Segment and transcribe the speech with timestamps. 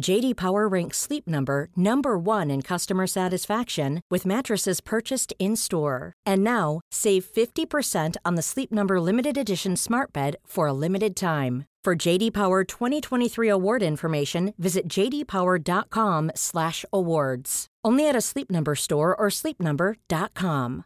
[0.00, 6.14] JD Power ranks Sleep Number number 1 in customer satisfaction with mattresses purchased in-store.
[6.24, 11.16] And now, save 50% on the Sleep Number limited edition Smart Bed for a limited
[11.16, 11.64] time.
[11.84, 17.66] For JD Power 2023 award information, visit jdpower.com/awards.
[17.84, 20.84] Only at a Sleep Number store or sleepnumber.com.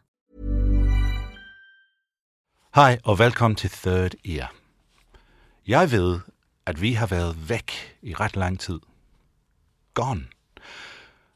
[2.75, 4.53] Hej og velkommen til Third Ear.
[5.67, 6.19] Jeg ved,
[6.65, 8.79] at vi har været væk i ret lang tid.
[9.93, 10.27] Gone.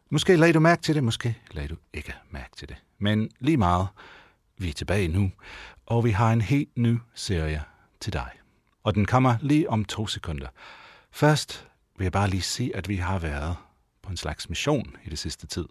[0.09, 2.77] Måske lagde du mærke til det, måske lagde du ikke mærke til det.
[2.99, 3.87] Men lige meget,
[4.57, 5.31] vi er tilbage nu,
[5.85, 7.63] og vi har en helt ny serie
[7.99, 8.29] til dig.
[8.83, 10.47] Og den kommer lige om to sekunder.
[11.11, 13.55] Først vil jeg bare lige sige, at vi har været
[14.01, 15.65] på en slags mission i det sidste tid.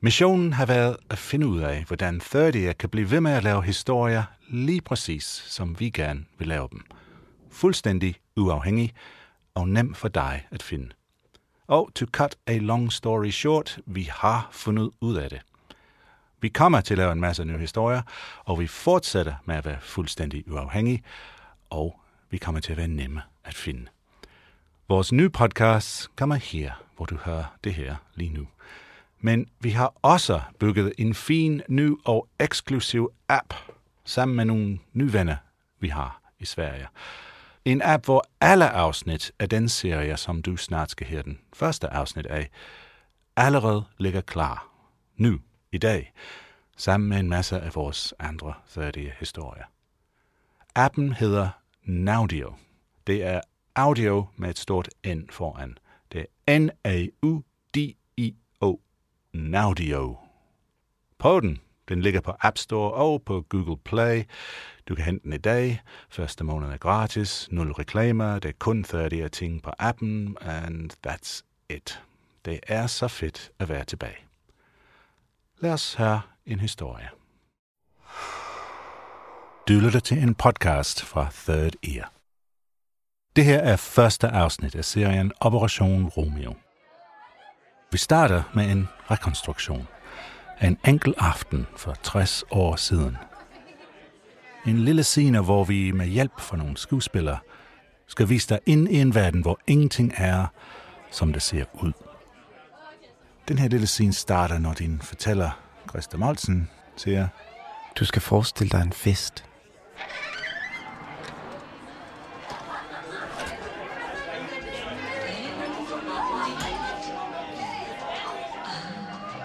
[0.00, 3.62] Missionen har været at finde ud af, hvordan 30 kan blive ved med at lave
[3.62, 6.82] historier lige præcis, som vi gerne vil lave dem.
[7.50, 8.92] Fuldstændig uafhængig
[9.54, 10.88] og nem for dig at finde.
[11.70, 15.40] Og to cut a long story short, vi har fundet ud af det.
[16.40, 18.02] Vi kommer til at lave en masse nye historier,
[18.44, 21.02] og vi fortsætter med at være fuldstændig uafhængige,
[21.70, 22.00] og
[22.30, 23.86] vi kommer til at være nemme at finde.
[24.88, 28.46] Vores nye podcast kommer her, hvor du hører det her lige nu.
[29.20, 33.54] Men vi har også bygget en fin, ny og eksklusiv app
[34.04, 35.36] sammen med nogle nye venner,
[35.80, 36.86] vi har i Sverige.
[37.64, 41.88] En app, hvor alle afsnit af den serie, som du snart skal høre den første
[41.92, 42.50] afsnit af,
[43.36, 44.68] allerede ligger klar.
[45.16, 45.38] Nu,
[45.72, 46.12] i dag,
[46.76, 49.64] sammen med en masse af vores andre 30 historier.
[50.74, 51.48] Appen hedder
[51.82, 52.54] Naudio.
[53.06, 53.40] Det er
[53.74, 55.78] audio med et stort N foran.
[56.12, 57.50] Det er N-A-U-D-I-O.
[59.32, 60.18] Naudio.
[61.18, 61.60] Prøv den.
[61.88, 64.22] Den ligger på App Store og på Google Play.
[64.90, 65.82] Du kan hente den i dag.
[66.08, 67.48] Første måned er gratis.
[67.50, 68.38] Nul reklamer.
[68.38, 70.36] Det er kun 30 ting på appen.
[70.40, 72.02] And that's it.
[72.44, 74.16] Det er så fedt at være tilbage.
[75.60, 77.08] Lad os høre en historie.
[79.68, 82.12] Du lytter til en podcast fra Third Ear.
[83.36, 86.54] Det her er første afsnit af serien Operation Romeo.
[87.92, 89.88] Vi starter med en rekonstruktion
[90.58, 93.16] af en enkel aften for 60 år siden.
[94.66, 97.38] En lille scene, hvor vi med hjælp fra nogle skuespillere
[98.06, 100.46] skal vise dig ind i en verden, hvor ingenting er,
[101.10, 101.92] som det ser ud.
[103.48, 105.50] Den her lille scene starter, når din fortæller,
[105.90, 107.28] Christa Molsen, siger,
[107.98, 109.44] Du skal forestille dig en fest.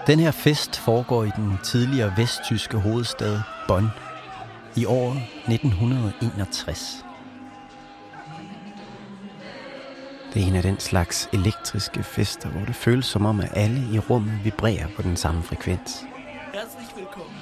[0.06, 3.90] Den her fest foregår i den tidligere vesttyske hovedstad Bonn
[4.76, 7.04] i året 1961.
[10.34, 13.80] Det er en af den slags elektriske fester, hvor det føles som om, at alle
[13.92, 16.04] i rummet vibrerer på den samme frekvens.
[16.52, 17.36] Herzlich willkommen.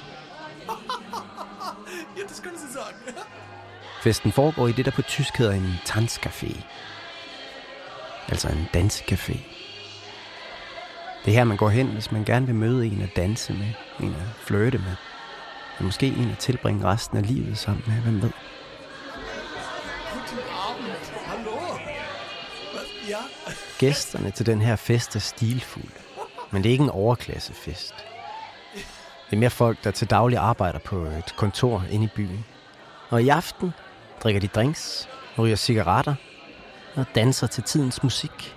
[2.17, 3.15] ja, das können Sie sagen.
[4.03, 6.61] Festen foregår i det, der på tysk hedder en Tanzcafé.
[8.27, 9.37] Altså en dansecafé.
[11.25, 13.73] Det er her, man går hen, hvis man gerne vil møde en at danse med,
[13.99, 14.95] en at flirte med.
[15.77, 18.31] Og måske en at tilbringe resten af livet sammen med, hvem ved.
[23.09, 23.17] Ja?
[23.77, 25.89] Gæsterne til den her fest er stilfulde.
[26.51, 27.93] Men det er ikke en overklassefest.
[29.29, 32.45] Det er mere folk, der til daglig arbejder på et kontor inde i byen.
[33.09, 33.73] Og i aften
[34.23, 36.15] drikker de drinks, ryger cigaretter
[36.95, 38.55] og danser til tidens musik.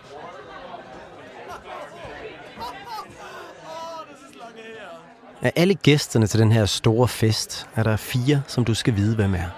[5.43, 9.15] Af alle gæsterne til den her store fest, er der fire, som du skal vide,
[9.15, 9.49] hvem er.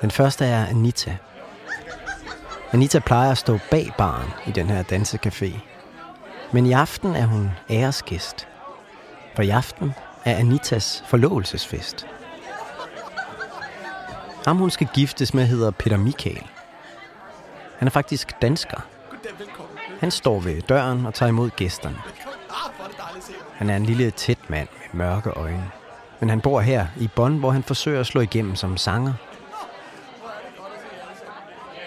[0.00, 1.16] Den første er Anita.
[2.72, 5.58] Anita plejer at stå bag baren i den her dansecafé.
[6.52, 8.48] Men i aften er hun æresgæst.
[9.34, 9.94] For i aften
[10.24, 12.06] er Anitas forlovelsesfest.
[14.46, 16.46] Ham hun skal giftes med hedder Peter Michael.
[17.78, 18.80] Han er faktisk dansker.
[20.00, 21.96] Han står ved døren og tager imod gæsterne.
[22.06, 22.40] Velkommen.
[22.50, 23.49] Ah, hvor er det dejligt at se dig.
[23.60, 25.70] Han er en lille tæt mand med mørke øjne.
[26.20, 29.12] Men han bor her i Bonn, hvor han forsøger at slå igennem som sanger.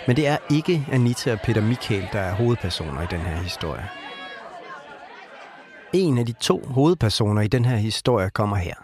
[0.07, 3.89] Men det er ikke Anita og Peter Michael, der er hovedpersoner i den her historie.
[5.93, 8.75] En af de to hovedpersoner i den her historie kommer her.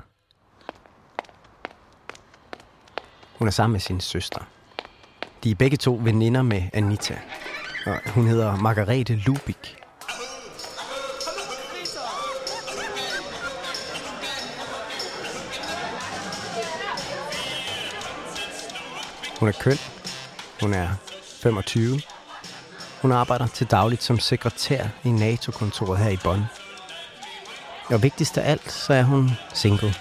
[3.38, 4.42] Hun er sammen med sin søster.
[5.44, 7.20] De er begge to veninder med Anita.
[7.86, 9.79] Og hun hedder Margarete Lubik.
[19.40, 19.78] Hun er køn.
[20.62, 20.90] Hun er
[21.42, 22.02] 25.
[23.02, 26.44] Hun arbejder til dagligt som sekretær i NATO-kontoret her i Bonn.
[27.90, 29.96] Og vigtigst af alt, så er hun single.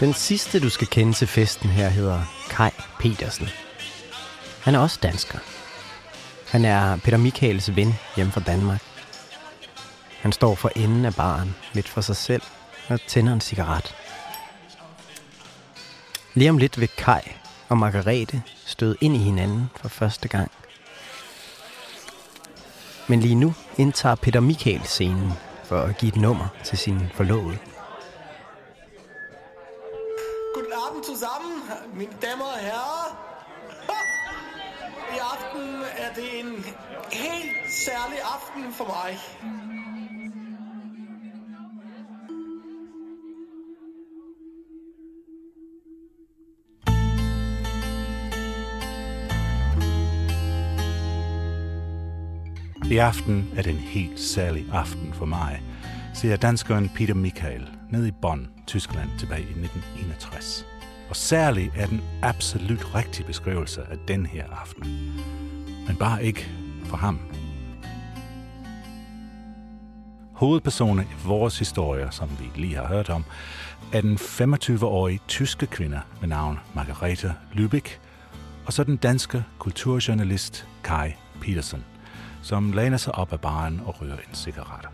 [0.00, 2.20] Den sidste, du skal kende til festen her, hedder
[2.50, 2.70] Kai
[3.00, 3.48] Petersen.
[4.62, 5.38] Han er også dansker.
[6.48, 8.95] Han er Peter Michaels ven hjemme fra Danmark.
[10.26, 12.42] Han står for enden af baren, lidt for sig selv,
[12.88, 13.94] og tænder en cigaret.
[16.34, 17.20] Lige om lidt vil Kai
[17.68, 20.50] og Margarete støde ind i hinanden for første gang.
[23.08, 25.32] Men lige nu indtager Peter Michael scenen
[25.64, 27.58] for at give et nummer til sin forlovede.
[30.54, 31.62] Guten Abend zusammen,
[31.94, 33.26] mine Damer og herrer.
[35.14, 36.64] I aften er det en
[37.12, 39.18] helt særlig aften for mig.
[52.90, 55.62] I aften er det en helt særlig aften for mig,
[56.14, 60.66] siger danskeren Peter Michael ned i Bonn, Tyskland tilbage i 1961.
[61.08, 64.82] Og særlig er den absolut rigtig beskrivelse af den her aften.
[65.86, 66.48] Men bare ikke
[66.84, 67.20] for ham.
[70.32, 73.24] Hovedpersonen i vores historie, som vi lige har hørt om,
[73.92, 77.98] er den 25-årige tyske kvinde med navn Margarete Lübeck,
[78.66, 81.84] og så den danske kulturjournalist Kai Petersen–
[82.46, 84.88] som læner sig op ad baren og ryger en cigaret.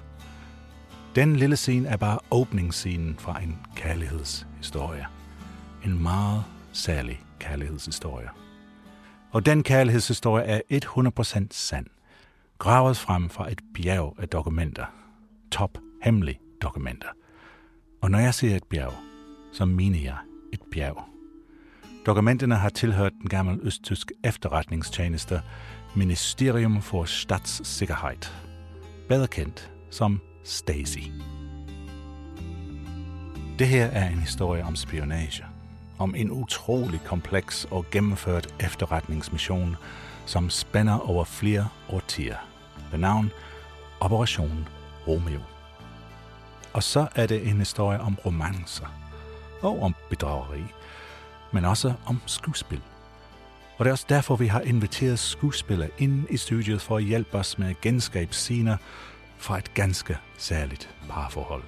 [1.14, 5.06] Den lille scene er bare åbningsscenen fra en kærlighedshistorie.
[5.84, 8.28] En meget særlig kærlighedshistorie.
[9.30, 10.60] Og den kærlighedshistorie er
[11.40, 11.86] 100% sand.
[12.58, 14.84] Gravet frem fra et bjerg af dokumenter.
[15.50, 17.08] Top hemmelige dokumenter.
[18.02, 18.94] Og når jeg siger et bjerg,
[19.52, 20.16] så mener jeg
[20.52, 21.04] et bjerg.
[22.06, 25.42] Dokumenterne har tilhørt den gamle østtysk efterretningstjeneste
[25.94, 28.32] Ministerium for Staatssicherheit,
[29.08, 31.12] bedre kendt som Stasi.
[33.58, 35.44] Det her er en historie om spionage,
[35.98, 39.76] om en utrolig kompleks og gennemført efterretningsmission,
[40.26, 42.36] som spænder over flere årtier,
[42.90, 43.30] ved navn
[44.00, 44.68] Operation
[45.08, 45.40] Romeo.
[46.72, 48.86] Og så er det en historie om romancer
[49.62, 50.64] og om bedrageri,
[51.52, 52.80] men også om skuespil.
[53.78, 57.38] Og det er også derfor, vi har inviteret skuespillere ind i studiet for at hjælpe
[57.38, 58.76] os med at genskabe scener
[59.38, 61.62] fra et ganske særligt parforhold.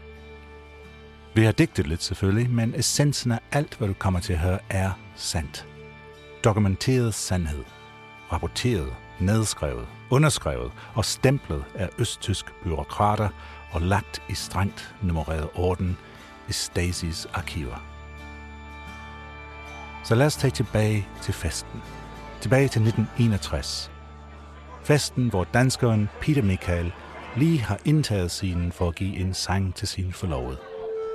[1.35, 4.59] Vi har digtet lidt selvfølgelig, men essensen af alt, hvad du kommer til at høre,
[4.71, 5.67] er sandt.
[6.45, 7.65] Dokumenteret sandhed.
[8.33, 13.29] Rapporteret, nedskrevet, underskrevet og stemplet af østtysk byråkrater
[13.71, 15.99] og lagt i strengt nummereret orden
[16.49, 17.87] i Stasis arkiver.
[20.05, 21.83] Så lad os tage tilbage til festen.
[22.45, 23.91] Tilbage til 1961.
[24.83, 26.93] Festen, hvor danskeren Peter Michael
[27.37, 30.59] lige har indtaget scenen for at give en sang til sin forlovede.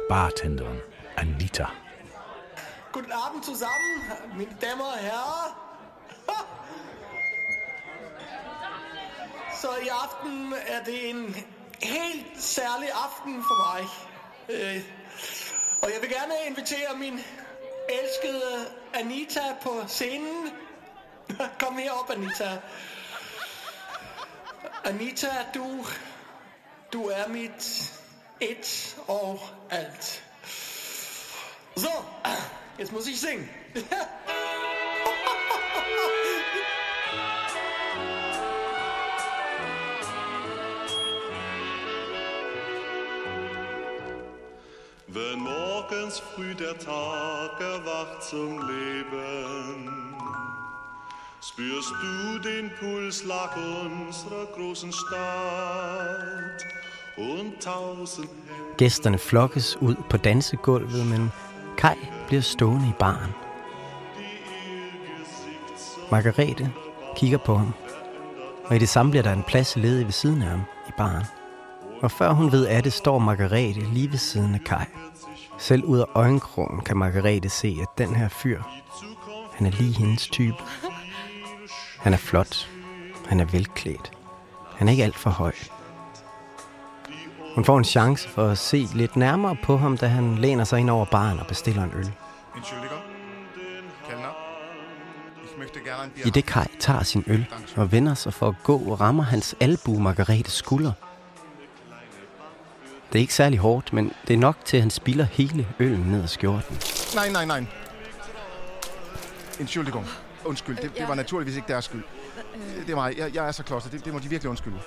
[0.10, 0.78] Bartenderen
[1.18, 1.66] Anita.
[2.92, 5.48] Guten Abend zusammen, mine Damer og herrer.
[9.62, 11.36] Så i aften er det en
[11.84, 13.88] helt særlig aften for mig.
[14.50, 14.82] Øh,
[15.82, 17.20] og jeg vil gerne invitere min
[17.90, 20.69] elskede Anita på scenen.
[21.60, 22.62] Kom herop, Anita.
[24.84, 25.86] Anita, du,
[26.92, 27.92] du er mit
[28.40, 30.22] et og alt.
[31.76, 31.90] So,
[32.78, 33.50] jetzt muss ich singen.
[45.08, 50.09] Wenn morgens früh der Tag erwacht zum Leben,
[51.60, 53.50] Spürst du den Pulsschlag
[53.86, 56.63] unserer großen Stadt
[57.18, 58.30] und tausend
[58.78, 61.32] Gæsterne flokkes ud på dansegulvet, men
[61.78, 61.96] Kai
[62.28, 63.32] bliver stående i baren.
[66.12, 66.72] Margarete
[67.16, 67.74] kigger på ham,
[68.66, 71.25] og i det samme bliver der en plads ledig ved siden af ham i baren.
[72.01, 74.86] Og før hun ved af det, står Margarete lige ved siden af Kai.
[75.58, 78.62] Selv ud af øjenkrogen kan Margarete se, at den her fyr,
[79.54, 80.56] han er lige hendes type.
[82.00, 82.70] Han er flot.
[83.27, 84.12] Han er velklædt.
[84.75, 85.53] Han er ikke alt for høj.
[87.56, 90.79] Hun får en chance for at se lidt nærmere på ham, da han læner sig
[90.79, 92.12] ind over baren og bestiller en øl.
[96.25, 100.00] I det Kai tager sin øl og vender sig for at gå, rammer hans albu
[100.00, 100.91] Margaretes skulder.
[103.13, 106.00] Det er ikke særlig hårdt, men det er nok til, at han spilder hele øllen
[106.00, 106.77] ned ad skjorten.
[107.15, 107.68] Nein, nein, nein.
[109.60, 110.06] Entschuldigung.
[110.46, 112.03] Undskyld, det, det var naturligvis ikke deres skyld.
[112.79, 113.17] Det er mig.
[113.17, 113.91] Jeg, jeg er så klodset.
[113.91, 114.77] Det, det må de virkelig undskylde.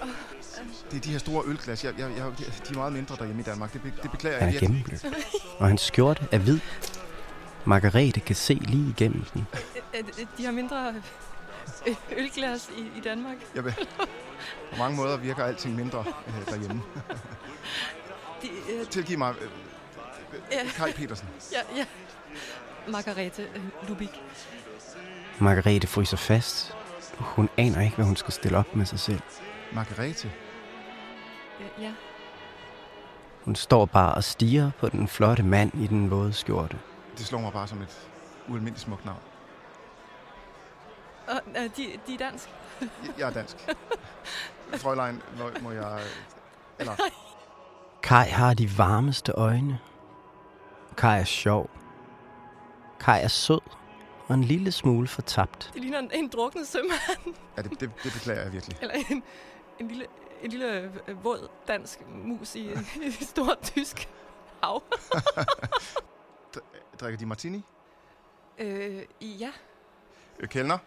[0.91, 1.85] Det er de her store ølglas.
[1.85, 3.73] Jeg, jeg, jeg, de er meget mindre derhjemme i Danmark.
[3.73, 4.85] Det, be- det beklager Han jeg er virkelig.
[5.01, 6.59] gennemblødt, og hans skjorte er hvid.
[7.65, 9.47] Margarete kan se lige igennem den.
[10.39, 10.95] De har mindre
[11.87, 13.37] øh, ølglas i, i Danmark.
[13.55, 13.75] Jeg vil,
[14.73, 16.83] på mange måder virker alting mindre øh, derhjemme.
[18.43, 20.73] De, øh, Tilgiv mig, øh.
[20.77, 21.29] Kai Petersen.
[21.53, 21.85] ja, ja.
[22.89, 24.11] Margarete øh, Lubik.
[25.41, 26.77] Margarete fryser fast.
[27.19, 29.21] Hun aner ikke, hvad hun skal stille op med sig selv.
[29.73, 30.33] Margarete.
[31.61, 31.93] Øh, ja.
[33.45, 36.79] Hun står bare og stiger på den flotte mand i den våde skjorte.
[37.19, 38.09] Det slår mig bare som et
[38.49, 39.19] ualmindeligt smukt navn.
[41.29, 42.49] Og, øh, de, de er dansk.
[42.81, 43.57] Jeg- Jeg er dansk.
[44.83, 46.01] Frølein, må, må jeg...
[46.79, 46.93] Eller,
[48.03, 49.79] Kai har de varmeste øjne.
[50.97, 51.71] Kai er sjov.
[53.01, 53.61] Kai er sød
[54.33, 55.71] og en lille smule fortabt.
[55.75, 57.35] Det ligner en, en druknet sømand.
[57.57, 58.77] ja, det, det, det beklager jeg virkelig.
[58.81, 59.23] Eller en,
[59.81, 60.07] en lille,
[60.43, 62.83] en lille øh, våd dansk mus i et
[63.21, 64.09] stort tysk
[64.63, 64.83] hav.
[67.01, 67.63] Drikker de martini?
[68.59, 69.51] Øh, ja.
[70.41, 70.79] Øh, Kellner,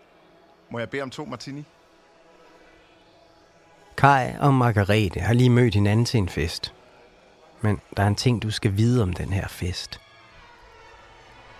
[0.70, 1.66] må jeg bede om to martini?
[3.98, 6.74] Kai og Margarete har lige mødt hinanden til en fest.
[7.62, 10.00] Men der er en ting, du skal vide om den her fest.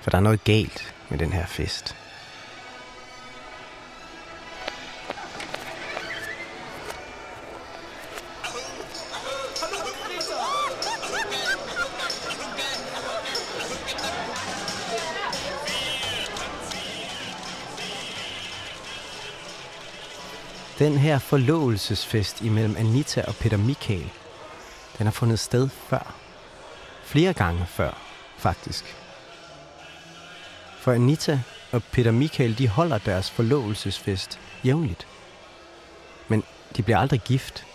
[0.02, 1.96] For der er noget galt med den her fest.
[20.80, 24.12] Den her forlovelsesfest imellem Anita og Peter Michael,
[24.98, 26.16] den har fundet sted før.
[27.04, 27.92] Flere gange før,
[28.38, 29.05] faktisk.
[30.86, 35.08] For Anita og Peter Michael, de holder deres forlovelsesfest jævnligt.
[36.28, 36.44] Men
[36.78, 37.66] de bliver aldrig gift.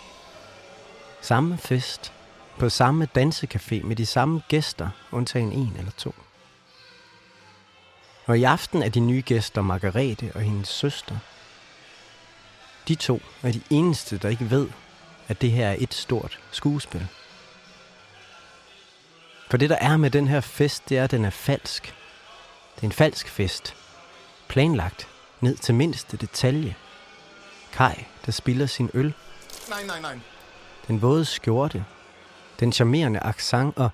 [1.21, 2.13] Samme fest,
[2.59, 6.15] på samme dansecafé med de samme gæster, undtagen en eller to.
[8.25, 11.17] Og i aften er de nye gæster Margarete og hendes søster.
[12.87, 14.67] De to er de eneste, der ikke ved,
[15.27, 17.07] at det her er et stort skuespil.
[19.49, 21.95] For det, der er med den her fest, det er, at den er falsk.
[22.81, 23.75] Det er en falsk fest.
[24.47, 25.07] Planlagt
[25.41, 26.75] ned til mindste detalje.
[27.71, 29.13] Kai, der spiller sin øl.
[29.69, 30.19] Nej, nej, nej.
[30.87, 31.85] Den våde skjorte.
[32.59, 33.89] Den charmerende accent og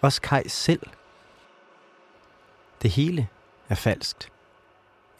[0.00, 0.80] også Kai selv.
[2.82, 3.28] Det hele
[3.68, 4.32] er falskt.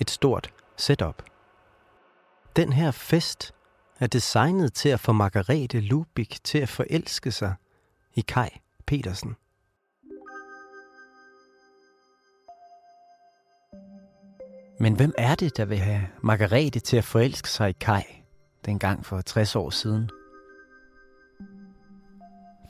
[0.00, 1.23] Et stort setup.
[2.56, 3.54] Den her fest
[4.00, 7.54] er designet til at få Margarete Lubik til at forelske sig
[8.14, 8.50] i Kai
[8.87, 9.37] Petersen.
[14.78, 18.02] Men hvem er det, der vil have Margarete til at forelske sig i Kai
[18.64, 20.11] dengang for 60 år siden?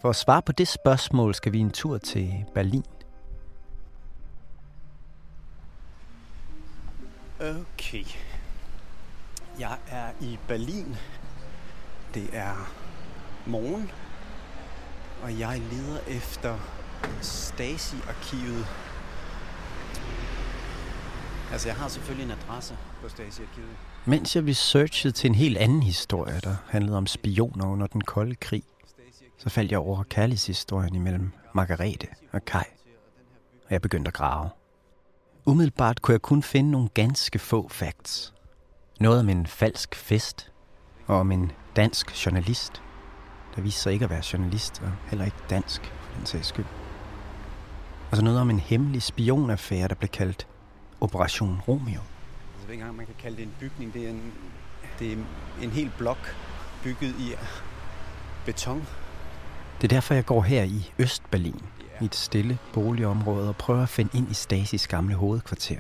[0.01, 2.85] For at svare på det spørgsmål skal vi en tur til Berlin.
[7.41, 8.05] Okay.
[9.59, 10.97] Jeg er i Berlin.
[12.15, 12.73] Det er
[13.47, 13.91] morgen.
[15.23, 16.59] Og jeg leder efter
[17.23, 18.86] Stasi-arkivet.
[21.53, 23.77] Altså, jeg har selvfølgelig en adresse på Stasi-arkivet.
[24.05, 28.35] Mens jeg researchede til en helt anden historie, der handlede om spioner under den kolde
[28.35, 28.63] krig,
[29.39, 32.65] så faldt jeg over kærlighedshistorien imellem Margarete og Kai.
[33.67, 34.51] Og jeg begyndte at grave.
[35.47, 38.35] Umiddelbart kunne jeg kun finde nogle ganske få facts.
[39.01, 40.53] Noget om en falsk fest,
[41.07, 42.83] og om en dansk journalist,
[43.57, 46.67] der viste sig ikke at være journalist, og heller ikke dansk, for den sags skyld.
[48.11, 50.47] Og så noget om en hemmelig spionaffære, der blev kaldt
[51.01, 52.01] Operation Romeo.
[52.55, 53.95] Also engang, man kan kalde det en bygning.
[53.95, 54.33] Det er en,
[54.99, 55.17] det er
[55.63, 56.37] en hel blok
[56.83, 57.35] bygget i
[58.45, 58.87] beton.
[59.81, 61.63] Det er derfor, jeg går her i Østberlin,
[62.01, 65.79] i et stille boligområde, og prøver at finde ind i Stasis gamle hovedkvarter.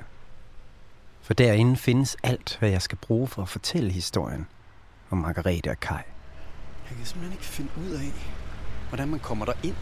[1.21, 4.47] For derinde findes alt, hvad jeg skal bruge for at fortælle historien
[5.11, 6.03] om Margrethe og Kai.
[6.91, 8.13] Jeg kan simpelthen ikke finde ud af,
[8.89, 9.77] hvordan man kommer der ind.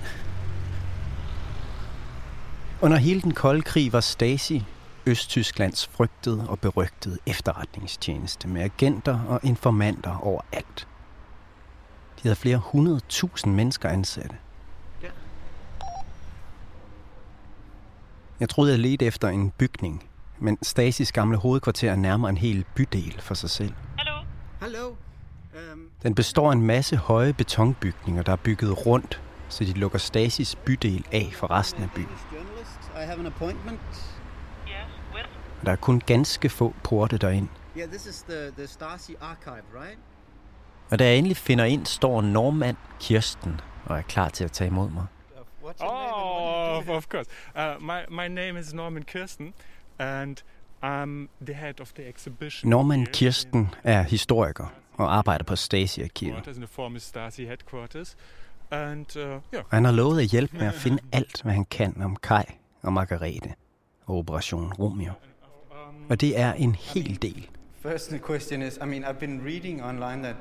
[2.80, 4.64] Under hele den kolde krig var Stasi
[5.06, 10.88] Østtysklands frygtede og berygtede efterretningstjeneste med agenter og informanter overalt.
[12.16, 14.37] De havde flere hundrede tusind mennesker ansatte.
[18.40, 20.08] Jeg troede, jeg ledte efter en bygning,
[20.38, 23.75] men Stasis gamle hovedkvarter er nærmere en hel bydel for sig selv.
[23.99, 24.25] Hallo?
[24.61, 24.88] Hallo?
[25.73, 25.88] Um...
[26.02, 30.56] Den består af en masse høje betonbygninger, der er bygget rundt, så de lukker Stasis
[30.56, 32.08] bydel af for resten af byen.
[32.94, 34.13] I have an appointment.
[35.64, 37.49] Der er kun ganske få porte derind.
[37.76, 39.99] Yeah, this is the, the Stasi archive, right?
[40.90, 44.68] Og da jeg endelig finder ind, står Norman Kirsten og er klar til at tage
[44.68, 45.06] imod mig.
[45.80, 47.30] Oh, of course.
[47.54, 49.54] Uh, my, my name is Norman Kirsten,
[49.99, 50.37] and
[50.83, 52.71] I'm the head of the exhibition.
[52.71, 54.66] Norman Kirsten er historiker
[54.97, 56.47] og arbejder på Stasi-arkivet.
[56.47, 58.16] in the former Stasi headquarters.
[58.71, 59.64] And, uh, yeah.
[59.71, 62.44] Han har lovet at hjælpe med at finde alt, hvad han kan om Kai
[62.83, 63.54] og Margarete
[64.06, 65.12] og Operation Romeo.
[66.08, 67.49] Og det er en hel del.
[67.80, 70.37] First the question is, I mean, I've been reading online that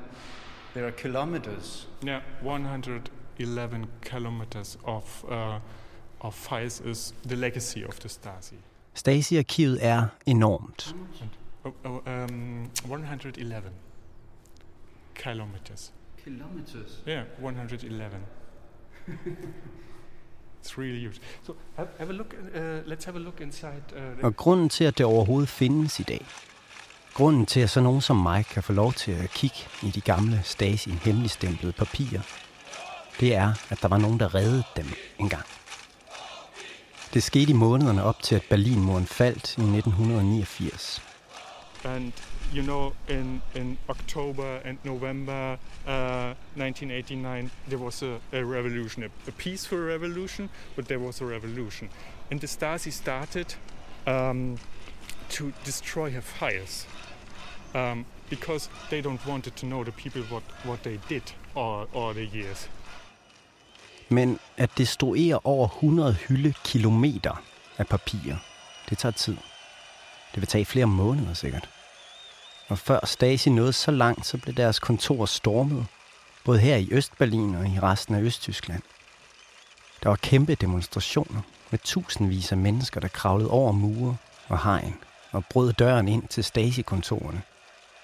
[0.74, 1.88] there are kilometers.
[2.04, 5.58] Yeah, 111 kilometers of, uh,
[6.20, 8.54] of files is the legacy of the Stasi.
[8.94, 10.94] Stasi-arkivet er enormt.
[11.64, 13.70] Oh, oh, um, 111
[15.14, 15.92] kilometers.
[16.24, 17.02] Kilometers?
[17.06, 18.20] Yeah, 111.
[20.64, 21.20] It's really huge.
[21.46, 22.34] So have, have a look.
[22.54, 22.60] Uh,
[22.92, 23.82] let's have a look inside.
[23.96, 26.26] Uh, Og grunden til, at det overhovedet findes i dag,
[27.14, 30.00] grunden til, at så nogen som mig kan få lov til at kigge i de
[30.00, 32.20] gamle Stasi hemmeligstemplede papirer,
[33.20, 34.86] det er, at der var nogen, der reddede dem
[35.18, 35.44] engang.
[37.14, 41.02] Det skete i månederne op til, at Berlinmuren faldt i 1989.
[41.84, 42.12] And
[42.54, 49.10] you know, in, in October and November uh, 1989, there was a, a revolution, a,
[49.28, 51.88] a, peaceful revolution, but there was a revolution.
[52.30, 53.54] And the Stasi started
[54.06, 54.58] um,
[55.30, 56.86] to destroy her files
[57.74, 62.14] um, because they don't wanted to know the people what, what they did all, all
[62.14, 62.68] the years.
[64.08, 67.42] Men at destruere over 100 hylde kilometer
[67.78, 68.36] af papir,
[68.90, 69.36] det tager tid.
[70.34, 71.73] Det vil tage flere måneder sikkert.
[72.68, 75.86] Og før Stasi nåede så langt, så blev deres kontor stormet.
[76.44, 78.82] Både her i Østberlin og i resten af Østtyskland.
[80.02, 84.16] Der var kæmpe demonstrationer med tusindvis af mennesker, der kravlede over mure
[84.48, 84.96] og hegn
[85.32, 87.42] og brød døren ind til Stasi-kontorerne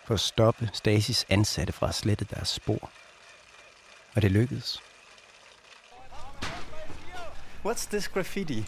[0.04, 2.90] for at stoppe Stasis ansatte fra at slette deres spor.
[4.14, 4.82] Og det lykkedes.
[7.64, 8.64] What's this graffiti?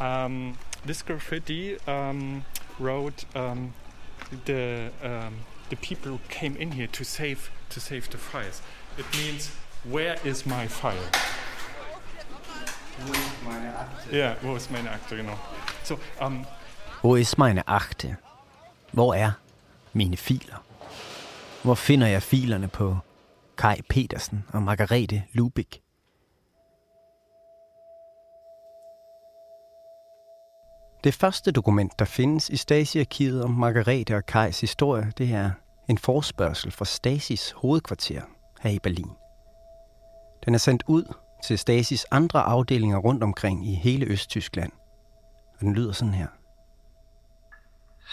[0.00, 2.42] Um, this graffiti um,
[2.80, 3.72] wrote um,
[4.44, 5.34] the um,
[5.70, 8.62] the people who came in here to save to save the files.
[8.98, 9.50] It means
[9.84, 11.10] where is my file?
[14.12, 15.38] Yeah, wo ist meine Akte, genau.
[15.84, 16.46] So, um,
[17.02, 18.18] Wo ist meine Akte?
[18.92, 19.32] Hvor er
[19.92, 20.62] mine filer?
[21.62, 22.96] Hvor finder jeg filerne på
[23.56, 25.81] Kai Petersen og Margarete Lubik?
[31.04, 35.50] Det første dokument, der findes i Stasi-arkivet om Margarete og Kajs historie, det er
[35.88, 38.22] en forspørgsel fra Stasis hovedkvarter
[38.60, 39.10] her i Berlin.
[40.44, 44.72] Den er sendt ud til Stasis andre afdelinger rundt omkring i hele Østtyskland.
[45.54, 46.28] Og den lyder sådan her.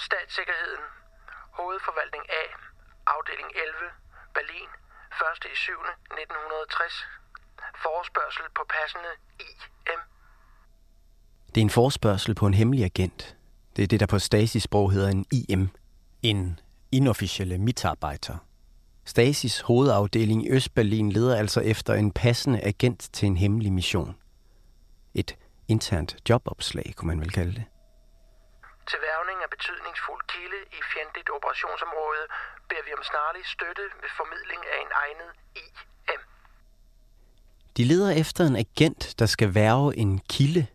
[0.08, 0.86] Statssikkerheden,
[1.60, 2.44] hovedforvaltning A,
[3.16, 3.74] afdeling 11,
[4.34, 4.70] Berlin,
[5.46, 5.52] 1.
[5.54, 5.72] i 7.
[5.72, 7.08] 1960.
[7.84, 10.02] Forespørgsel på passende IM.
[11.56, 13.36] Det er en forspørgsel på en hemmelig agent.
[13.76, 15.70] Det er det, der på Stasis-sprog hedder en IM.
[16.22, 16.60] En
[16.92, 18.38] inofficielle mitarbejder.
[19.06, 24.16] Stasis hovedafdeling i Østberlin leder altså efter en passende agent til en hemmelig mission.
[25.14, 27.66] Et internt jobopslag, kunne man vel kalde det.
[28.90, 32.24] Til værvning af betydningsfuld kilde i fjendtligt operationsområde
[32.70, 36.22] beder vi om snarlig støtte ved formidling af en egnet IM.
[37.78, 40.68] De leder efter en agent, der skal værve en kilde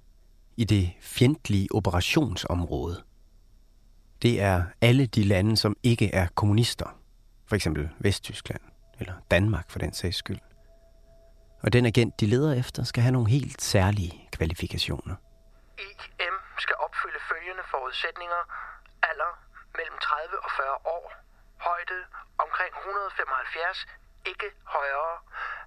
[0.57, 3.03] i det fjendtlige operationsområde.
[4.23, 6.99] Det er alle de lande, som ikke er kommunister.
[7.47, 8.61] For eksempel Vesttyskland
[9.01, 10.41] eller Danmark for den sags skyld.
[11.63, 15.17] Og den agent, de leder efter, skal have nogle helt særlige kvalifikationer.
[15.79, 18.43] IM skal opfylde følgende forudsætninger.
[19.11, 19.33] Alder
[19.79, 21.07] mellem 30 og 40 år.
[21.69, 21.99] Højde
[22.45, 23.87] omkring 175,
[24.33, 25.15] ikke højere.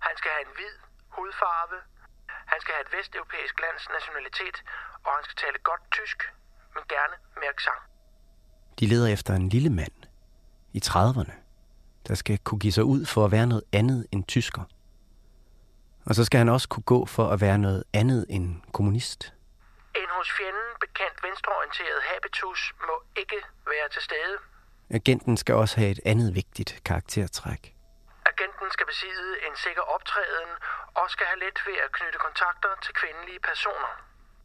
[0.08, 0.76] Han skal have en hvid
[1.15, 1.78] hudfarve.
[2.51, 4.57] Han skal have et vesteuropæisk lands nationalitet,
[5.05, 6.19] og han skal tale godt tysk,
[6.75, 7.81] men gerne med accent.
[8.79, 9.97] De leder efter en lille mand
[10.73, 11.33] i 30'erne,
[12.07, 14.63] der skal kunne give sig ud for at være noget andet end tysker.
[16.05, 19.33] Og så skal han også kunne gå for at være noget andet end kommunist.
[19.95, 24.38] En hos fjenden bekendt venstreorienteret habitus må ikke være til stede.
[24.89, 27.77] Agenten skal også have et andet vigtigt karaktertræk.
[28.39, 30.52] Agenten skal besidde en sikker optræden
[31.00, 33.91] og skal have let ved at knytte kontakter til kvindelige personer.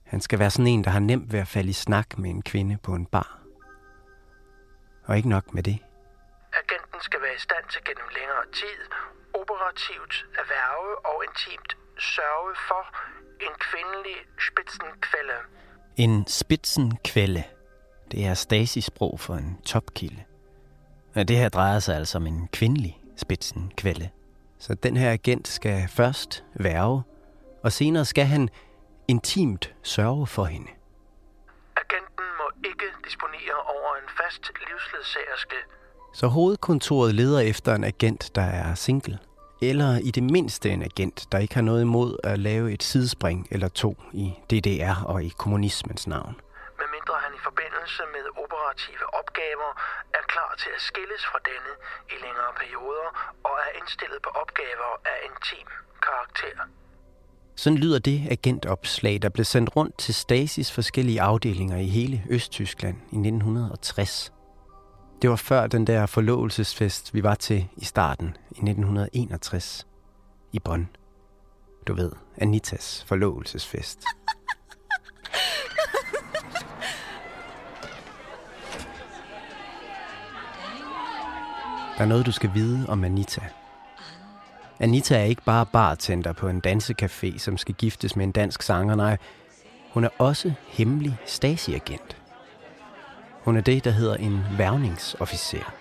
[0.06, 2.42] Han skal være sådan en, der har nemt ved at falde i snak med en
[2.42, 3.38] kvinde på en bar.
[5.06, 5.78] Og ikke nok med det.
[6.62, 8.80] Agenten skal være i stand til gennem længere tid
[9.34, 12.82] operativt erhverve og intimt sørge for
[13.46, 15.38] en kvindelig spidsenkvælde.
[15.96, 17.44] En spidsenkvælde.
[18.12, 20.24] Det er Stasi-sprog for en topkilde.
[21.14, 24.08] Og det her drejer sig altså om en kvindelig spidsenkvælde.
[24.58, 27.02] Så den her agent skal først værve,
[27.64, 28.48] og senere skal han
[29.08, 30.68] intimt sørge for hende.
[31.76, 35.56] Agenten må ikke disponere over en fast livsledsagerske.
[36.14, 39.18] Så hovedkontoret leder efter en agent, der er single.
[39.62, 43.48] Eller i det mindste en agent, der ikke har noget imod at lave et sidespring
[43.50, 46.34] eller to i DDR og i kommunismens navn.
[47.62, 49.70] Forbindelse med operative opgaver
[50.14, 51.72] er klar til at skilles fra denne
[52.14, 53.08] i længere perioder
[53.44, 55.68] og er indstillet på opgaver af intim
[56.06, 56.56] karakter.
[57.56, 62.96] Sådan lyder det agentopslag, der blev sendt rundt til Stasis forskellige afdelinger i hele Østtyskland
[62.96, 64.32] i 1960.
[65.22, 69.86] Det var før den der forlovelsesfest, vi var til i starten i 1961
[70.52, 70.88] i Bonn.
[71.86, 74.04] Du ved, Anitas forlovelsesfest.
[81.96, 83.40] Der er noget, du skal vide om Anita.
[84.80, 88.94] Anita er ikke bare bartender på en dansecafé, som skal giftes med en dansk sanger,
[88.94, 89.16] nej.
[89.90, 92.16] Hun er også hemmelig stasiagent.
[93.44, 95.72] Hun er det, der hedder en værvningsofficer.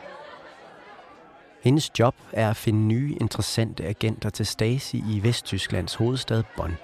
[1.64, 6.78] Hendes job er at finde nye, interessante agenter til Stasi i Vesttysklands hovedstad Bonn.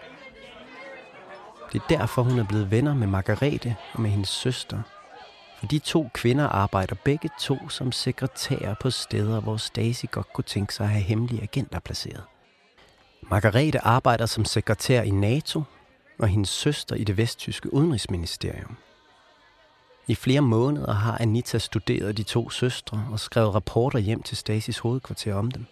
[1.73, 4.81] Det er derfor, hun er blevet venner med Margarete og med hendes søster.
[5.57, 10.43] For de to kvinder arbejder begge to som sekretærer på steder, hvor Stasi godt kunne
[10.43, 12.23] tænke sig at have hemmelige agenter placeret.
[13.21, 15.63] Margarete arbejder som sekretær i NATO,
[16.19, 18.77] og hendes søster i det vesttyske udenrigsministerium.
[20.07, 24.77] I flere måneder har Anita studeret de to søstre og skrevet rapporter hjem til Stasis
[24.77, 25.65] hovedkvarter om dem.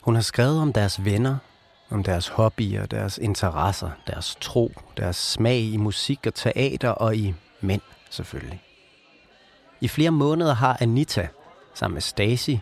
[0.00, 1.36] Hun har skrevet om deres venner,
[1.90, 7.34] om deres hobbyer, deres interesser, deres tro, deres smag i musik og teater og i
[7.60, 8.62] mænd selvfølgelig.
[9.80, 11.28] I flere måneder har Anita,
[11.74, 12.54] sammen med Stacy,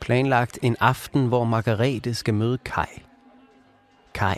[0.00, 3.02] planlagt en aften, hvor Margarete skal møde Kai.
[4.14, 4.36] Kai,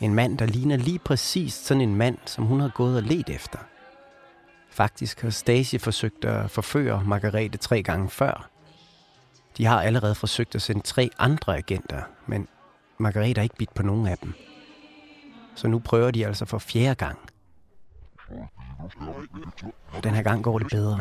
[0.00, 3.28] en mand, der ligner lige præcis sådan en mand, som hun har gået og let
[3.28, 3.58] efter–
[4.76, 8.50] Faktisk har Stacy forsøgt at forføre Margarete tre gange før.
[9.56, 12.48] De har allerede forsøgt at sende tre andre agenter, men
[12.98, 14.34] Margarete har ikke bidt på nogen af dem.
[15.54, 17.18] Så nu prøver de altså for fjerde gang.
[20.02, 20.98] Den her gang går det bedre.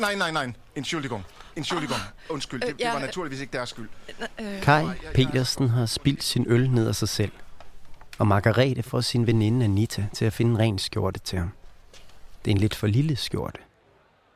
[0.00, 0.52] Nej, nej, nej.
[0.74, 1.24] Entschuldigung.
[1.56, 2.00] Entschuldigung.
[2.30, 3.88] Undskyld, det, det var naturligvis ikke deres skyld.
[4.62, 7.32] Kai Petersen har spildt sin øl ned af sig selv
[8.18, 11.50] og Margarete får sin veninde Anita til at finde en ren skjorte til ham.
[12.44, 13.60] Det er en lidt for lille skjorte.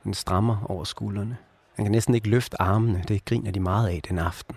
[0.04, 1.36] Den strammer over skuldrene.
[1.76, 3.04] Han kan næsten ikke løfte armene.
[3.08, 4.56] Det griner de meget af den aften.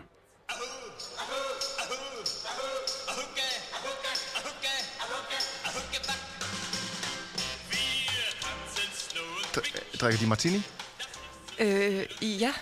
[10.04, 10.64] Drikker de martini?
[11.60, 12.54] Øh, ja.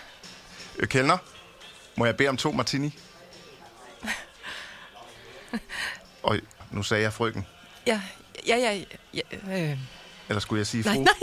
[0.78, 1.18] Øh, Kellner,
[1.96, 2.98] må jeg bede om to martini?
[6.22, 6.38] Og
[6.70, 7.46] nu sagde jeg frøken.
[7.86, 8.02] Ja,
[8.46, 8.84] ja, ja.
[9.14, 9.78] ja øh.
[10.28, 11.02] Eller skulle jeg sige nej, fru?
[11.02, 11.14] Nej,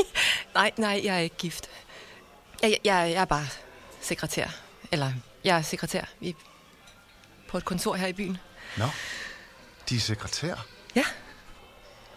[0.54, 1.70] nej, nej, jeg er ikke gift.
[2.62, 3.48] Jeg, jeg, jeg er bare
[4.02, 4.48] sekretær.
[4.92, 6.36] Eller, jeg er sekretær i,
[7.48, 8.38] på et kontor her i byen.
[8.78, 8.86] Nå,
[9.90, 10.66] de er sekretær?
[10.96, 11.04] Ja.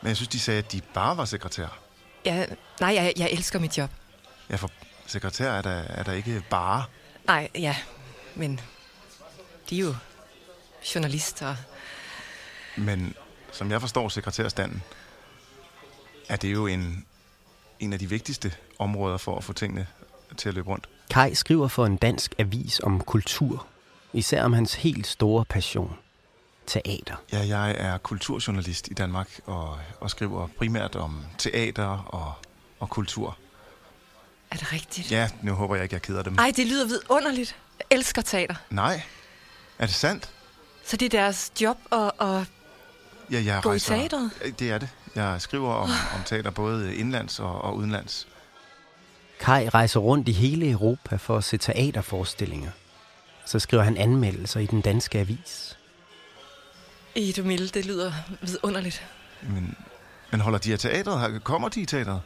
[0.01, 1.79] Men jeg synes, de sagde, at de bare var sekretær.
[2.25, 2.47] Ja,
[2.81, 3.91] nej, jeg, jeg elsker mit job.
[4.51, 4.71] Ja, for
[5.07, 6.85] sekretær er der, er der ikke bare.
[7.27, 7.77] Nej, ja,
[8.35, 8.61] men
[9.71, 9.95] de er jo
[10.95, 11.57] journalister.
[12.77, 13.15] Men
[13.53, 14.83] som jeg forstår sekretærstanden,
[16.29, 17.07] er det jo en,
[17.81, 19.87] en af de vigtigste områder for at få tingene
[20.37, 20.89] til at løbe rundt.
[21.11, 23.67] Kai skriver for en dansk avis om kultur,
[24.13, 25.99] især om hans helt store passion.
[26.67, 27.17] Teater.
[27.33, 32.33] Ja, jeg er kulturjournalist i Danmark og, og skriver primært om teater og,
[32.81, 33.37] og kultur.
[34.51, 35.11] Er det rigtigt?
[35.11, 36.37] Ja, nu håber jeg ikke, jeg keder dem.
[36.39, 37.57] Ej, det lyder vidunderligt.
[37.79, 38.55] Jeg elsker teater.
[38.71, 39.03] Nej,
[39.79, 40.31] er det sandt?
[40.85, 42.47] Så det er deres job at, at
[43.31, 44.31] Ja, jeg Gå i rejser, teatret?
[44.59, 44.89] Det er det.
[45.15, 48.29] Jeg skriver om, om teater både indlands og, og udenlands.
[49.41, 52.71] Kai rejser rundt i hele Europa for at se teaterforestillinger.
[53.47, 55.79] Så skriver han anmeldelser i den danske avis.
[57.15, 59.07] Edo Mille, det lyder vidunderligt.
[59.43, 59.77] Men,
[60.31, 61.21] men holder de af teatret?
[61.21, 61.39] her?
[61.39, 62.21] Kommer de i teatret?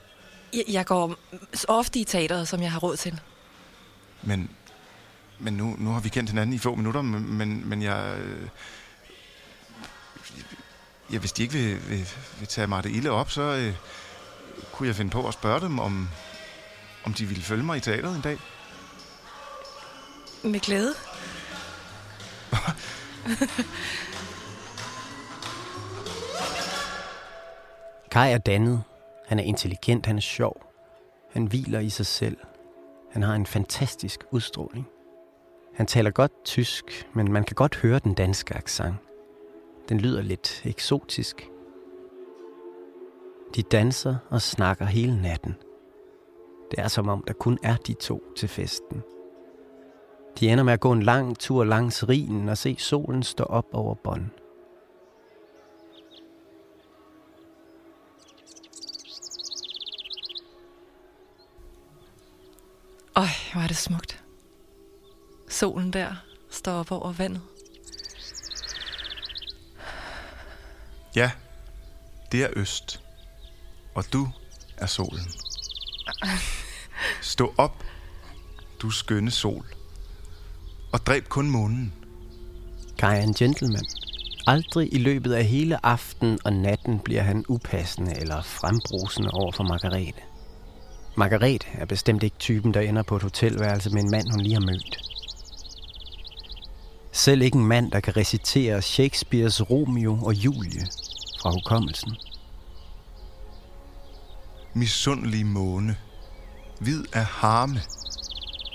[0.53, 1.16] Jeg, jeg går
[1.68, 3.20] ofte i teateret, som jeg har råd til.
[4.22, 4.51] Men,
[5.38, 8.18] men nu, nu har vi kendt hinanden i få minutter, men, men, men jeg...
[8.18, 8.49] øh,
[11.12, 13.75] Ja, hvis de ikke vil, vil, vil tage mig det ilde op, så øh,
[14.72, 16.09] kunne jeg finde på at spørge dem, om,
[17.05, 18.38] om de ville følge mig i teatret en dag.
[20.42, 20.94] Med glæde.
[28.17, 28.83] Kai er dannet.
[29.27, 30.57] Han er intelligent, han er sjov.
[31.31, 32.37] Han hviler i sig selv.
[33.11, 34.87] Han har en fantastisk udstråling.
[35.75, 38.95] Han taler godt tysk, men man kan godt høre den danske accent.
[39.89, 41.51] Den lyder lidt eksotisk.
[43.57, 45.55] De danser og snakker hele natten.
[46.71, 49.03] Det er som om, der kun er de to til festen.
[50.41, 53.67] De ender med at gå en lang tur langs rigen og se solen stå op
[53.73, 54.31] over bånd.
[63.17, 64.23] Øj, hvor er det smukt.
[65.49, 66.15] Solen der
[66.51, 67.43] står op over vandet.
[71.17, 71.31] Ja,
[72.33, 73.01] det er øst.
[73.95, 74.29] Og du
[74.77, 75.27] er solen.
[77.23, 77.85] Stå op,
[78.83, 79.67] du skønne sol.
[80.93, 81.93] Og dræb kun månen.
[82.99, 83.87] Kai er en gentleman.
[84.47, 89.65] Aldrig i løbet af hele aften og natten bliver han upassende eller frembrusende over for
[89.65, 90.36] Margarete.
[91.17, 94.55] Margarete er bestemt ikke typen, der ender på et hotelværelse med en mand, hun lige
[94.55, 94.99] har mødt.
[97.13, 100.87] Selv ikke en mand, der kan recitere Shakespeares Romeo og Julie
[101.41, 102.17] fra hukommelsen.
[104.75, 105.97] Misundelig måne.
[106.81, 107.81] Hvid af harme.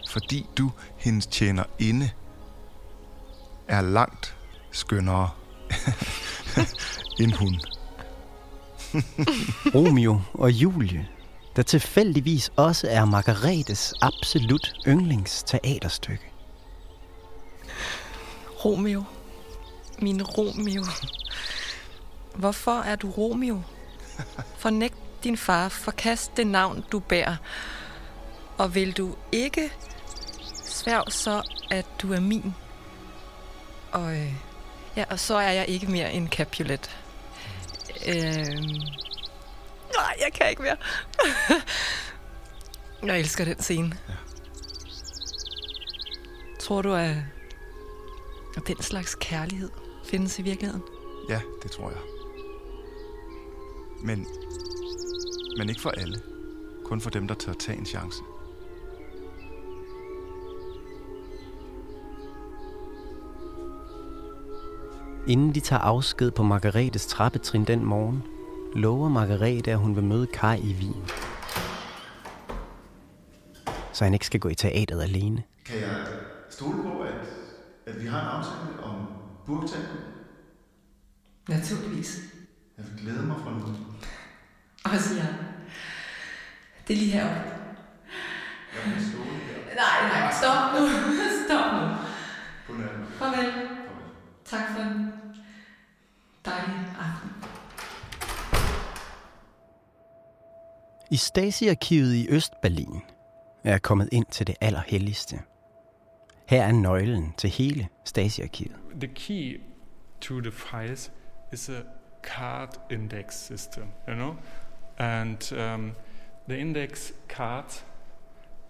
[0.09, 2.09] Fordi du, hendes tjener inde,
[3.67, 4.35] er langt
[4.71, 5.29] skønnere
[7.21, 7.61] end hun.
[9.75, 11.07] Romeo og Julie,
[11.55, 16.31] der tilfældigvis også er Margaretes absolut yndlingsteaterstykke.
[18.65, 19.03] Romeo.
[19.99, 20.83] Min Romeo.
[22.35, 23.61] Hvorfor er du Romeo?
[24.57, 27.35] Fornægt din far, forkast det navn, du bærer.
[28.57, 29.71] Og vil du ikke
[30.65, 32.53] sværg så, at du er min?
[33.91, 34.33] Og, øh,
[34.95, 36.97] ja, og så er jeg ikke mere en Capulet.
[38.07, 38.45] Øh,
[39.97, 40.77] nej, jeg kan ikke mere.
[43.13, 43.97] jeg elsker den scene.
[44.09, 44.13] Ja.
[46.59, 47.15] Tror du, at,
[48.57, 49.69] at den slags kærlighed
[50.05, 50.83] findes i virkeligheden?
[51.29, 51.99] Ja, det tror jeg.
[54.03, 54.27] Men,
[55.57, 56.21] men ikke for alle.
[56.85, 58.21] Kun for dem, der tør tage en chance.
[65.27, 68.23] Inden de tager afsked på Margaretes trappetrin den morgen,
[68.75, 71.05] lover Margarete, at hun vil møde Kai i Wien.
[73.93, 75.43] Så han ikke skal gå i teateret alene.
[75.65, 76.05] Kan jeg
[76.49, 77.27] stole på, at,
[77.85, 79.07] at vi har en aftale om
[79.45, 79.97] burgtanken?
[81.49, 82.19] Naturligvis.
[82.77, 83.65] Jeg vil glæde mig fra nu.
[84.85, 85.35] Også jeg.
[86.87, 87.41] Det er lige heroppe.
[88.73, 89.75] Jeg vil stå her.
[89.75, 90.87] Nej, nej, stop nu.
[91.45, 91.87] Stop nu.
[92.67, 93.07] Godnat.
[93.09, 93.53] Farvel.
[94.45, 95.11] Tak for en
[96.45, 97.40] dejlig aften.
[101.11, 103.01] I Stasi-arkivet i Østberlin
[103.63, 105.39] er jeg kommet ind til det allerhelligste.
[106.47, 108.75] Her er nøglen til hele Stasi-arkivet.
[108.99, 109.61] The key
[110.21, 111.11] to the files
[111.53, 111.81] is a
[112.23, 114.35] card index system, you know,
[114.97, 115.91] and um,
[116.49, 117.85] the index cards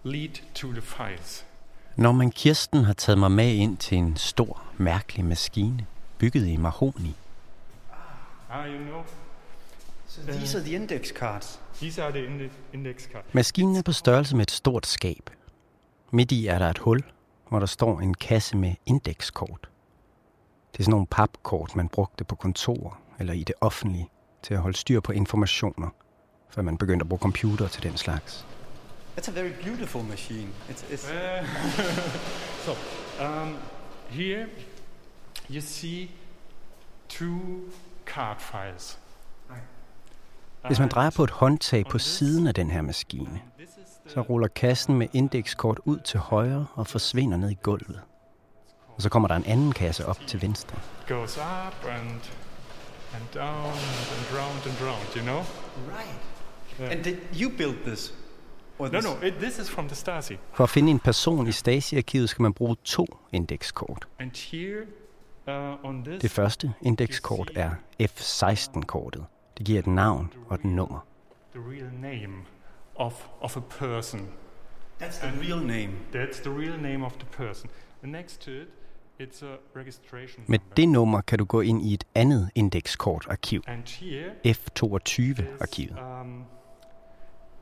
[0.02, 1.46] lead to the files.
[1.96, 5.86] Når man Kirsten har taget mig med ind til en stor, mærkelig maskine,
[6.18, 7.14] bygget i mahoni.
[8.50, 9.02] Ah, you know.
[10.08, 11.60] So these are the index cards.
[13.32, 15.30] Maskinen er på størrelse med et stort skab.
[16.10, 17.02] Midt i er der et hul,
[17.48, 19.68] hvor der står en kasse med indekskort.
[20.72, 24.08] Det er sådan nogle papkort, man brugte på kontorer eller i det offentlige
[24.42, 25.88] til at holde styr på informationer,
[26.48, 28.46] før man begyndte at bruge computer til den slags.
[29.16, 30.48] That's a very beautiful machine.
[30.68, 31.46] It's, it's Uh,
[32.64, 32.72] so,
[33.20, 33.56] um,
[34.08, 34.46] here
[35.50, 36.10] you see
[37.08, 37.70] two
[38.06, 38.98] card files.
[40.66, 43.40] Hvis man drejer på et håndtag på siden af den her maskine,
[44.06, 48.00] så ruller kassen med indekskort ud til højre og forsvinder ned i gulvet.
[48.96, 50.76] Og så kommer der en anden kasse op til venstre.
[51.08, 52.20] Goes up and
[53.14, 53.72] and down
[54.14, 55.40] and round and round, you know?
[55.98, 56.20] Right.
[56.80, 56.92] Yeah.
[56.92, 58.14] And did you build this?
[58.78, 60.36] Or No, no, it, this is from the Stasi.
[60.52, 64.08] For at finde en person i Stasi-arkivet skal man bruge to indekskort.
[64.18, 64.82] And here
[65.48, 67.70] uh, on this, Det første indekskort er
[68.02, 69.24] F16-kortet.
[69.62, 71.06] Det giver et navn og et nummer.
[71.52, 72.44] the real name
[72.96, 74.28] of, of a person.
[75.00, 75.90] That's the real name.
[76.12, 77.70] That's the real name of the person.
[78.02, 78.68] And next to it,
[79.18, 83.88] it's a registration Med det nummer kan du gå ind i et andet indekskortarkiv, And
[83.88, 86.20] here F22-arkivet.
[86.20, 86.44] Um,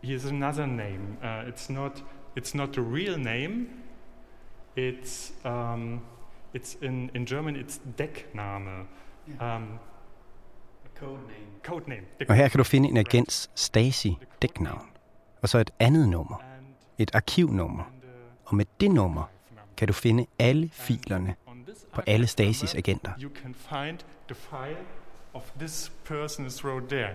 [0.04, 1.18] here's another name.
[1.22, 2.04] Uh, it's not.
[2.38, 3.66] It's not the real name.
[4.76, 5.32] It's.
[5.44, 6.00] Um,
[6.54, 7.56] it's in in German.
[7.56, 8.86] It's Deckname.
[9.40, 9.78] Um,
[11.00, 11.46] Code name.
[11.64, 12.02] code name.
[12.28, 14.86] Og her kan du finde en agents Stasi-dæknavn,
[15.42, 16.42] og så et andet nummer,
[16.98, 17.84] et arkivnummer.
[18.44, 19.22] Og med det nummer
[19.76, 21.34] kan du finde alle filerne
[21.92, 23.12] på alle Stasis agenter.
[23.22, 24.84] You can find the file
[25.34, 27.14] of this person is wrote there.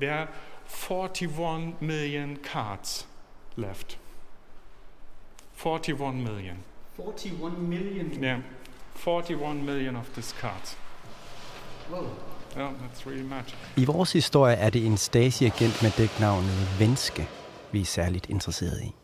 [0.00, 0.28] There are
[0.66, 3.08] 41 million cards
[3.56, 3.98] left.
[5.52, 6.56] 41 million.
[6.96, 8.24] 41 million.
[8.24, 8.40] Yeah,
[8.94, 10.76] 41 million of these cards.
[11.90, 12.37] Whoa.
[12.58, 13.54] Yeah, that's really much.
[13.76, 17.28] I vores historie er det en Stasi-agent med dæknavnet Venske,
[17.72, 18.94] vi er særligt interesseret i.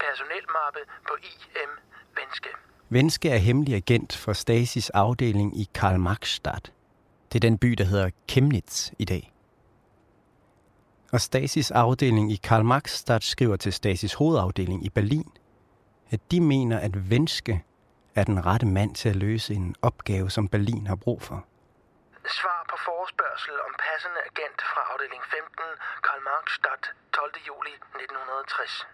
[0.00, 1.70] Personelmappe på IM
[2.16, 2.48] Venske.
[2.88, 6.72] Venske er hemmelig agent for Stasis afdeling i Karl Marxstadt.
[7.32, 9.32] Det er den by, der hedder Chemnitz i dag.
[11.12, 15.32] Og Stasis afdeling i Karl Marxstadt skriver til Stasis hovedafdeling i Berlin,
[16.10, 17.64] at de mener, at Venske
[18.14, 21.44] er den rette mand til at løse en opgave, som Berlin har brug for.
[22.28, 25.64] Svar på forespørgsel om passende agent fra afdeling 15,
[26.06, 27.32] Karl Marxstadt, 12.
[27.48, 28.86] juli 1960.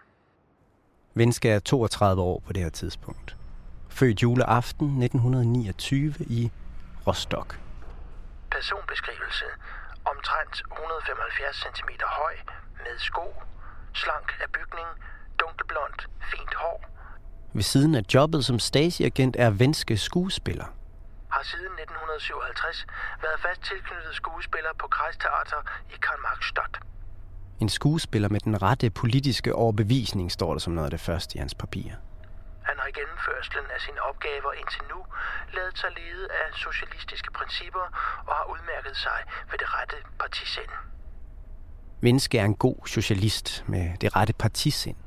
[1.13, 3.35] Venske er 32 år på det her tidspunkt.
[3.89, 6.51] Født juleaften 1929 i
[7.07, 7.59] Rostock.
[8.51, 9.45] Personbeskrivelse.
[10.11, 12.35] Omtrent 175 cm høj,
[12.83, 13.27] med sko,
[13.93, 14.89] slank af bygning,
[15.39, 15.99] dunkelblond,
[16.31, 16.79] fint hår.
[17.53, 20.65] Ved siden af jobbet som Stasi-agent er Venske skuespiller.
[21.35, 22.85] Har siden 1957
[23.23, 25.61] været fast tilknyttet skuespiller på Kreisteater
[25.93, 26.75] i Karl Marxstadt.
[27.63, 31.39] En skuespiller med den rette politiske overbevisning, står der som noget af det første i
[31.39, 31.97] hans papirer.
[32.69, 34.99] Han har i gennemførselen af sine opgaver indtil nu
[35.55, 37.85] ladet sig lede af socialistiske principper
[38.27, 39.19] og har udmærket sig
[39.51, 40.73] ved det rette partisind.
[42.01, 44.97] Venske er en god socialist med det rette partisind.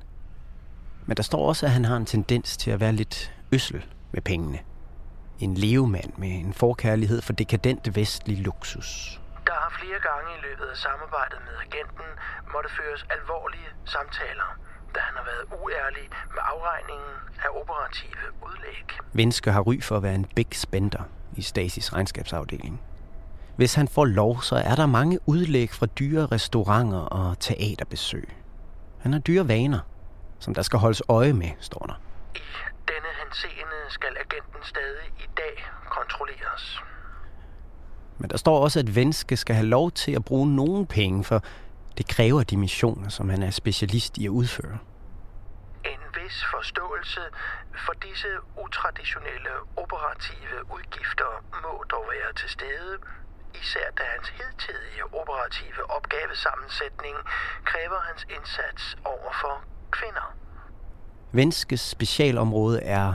[1.07, 4.23] Men der står også, at han har en tendens til at være lidt øssel med
[4.23, 4.59] pengene.
[5.39, 9.21] En levemand med en forkærlighed for dekadent vestlig luksus.
[9.47, 12.09] Der har flere gange i løbet af samarbejdet med agenten
[12.53, 14.49] måtte føres alvorlige samtaler,
[14.95, 18.87] da han har været uærlig med afregningen af operative udlæg.
[19.13, 21.03] Venske har ry for at være en big spender
[21.37, 22.81] i Stasis regnskabsafdeling.
[23.57, 28.29] Hvis han får lov, så er der mange udlæg fra dyre restauranter og teaterbesøg.
[28.99, 29.81] Han har dyre vaner,
[30.39, 32.01] som der skal holdes øje med, står der.
[32.93, 35.57] Denne henseende skal agenten stadig i dag
[35.91, 36.65] kontrolleres.
[38.21, 41.39] Men der står også, at Venske skal have lov til at bruge nogle penge, for
[41.99, 44.79] det kræver de missioner, som han er specialist i at udføre.
[45.93, 47.23] En vis forståelse
[47.85, 48.31] for disse
[48.65, 51.31] utraditionelle operative udgifter
[51.65, 52.93] må dog være til stede,
[53.63, 57.17] især da hans hidtidige operative opgavesammensætning
[57.71, 59.55] kræver hans indsats over for
[59.99, 60.27] kvinder.
[61.33, 63.15] Venskes specialområde er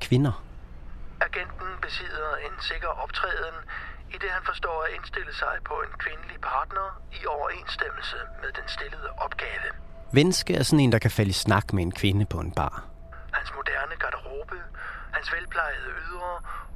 [0.00, 0.44] kvinder.
[1.20, 3.54] Agenten besidder en sikker optræden,
[4.14, 8.68] i det han forstår at indstille sig på en kvindelig partner i overensstemmelse med den
[8.68, 9.68] stillede opgave.
[10.12, 12.84] Venske er sådan en, der kan falde i snak med en kvinde på en bar.
[13.32, 14.58] Hans moderne garderobe,
[15.12, 16.32] hans velplejede ydre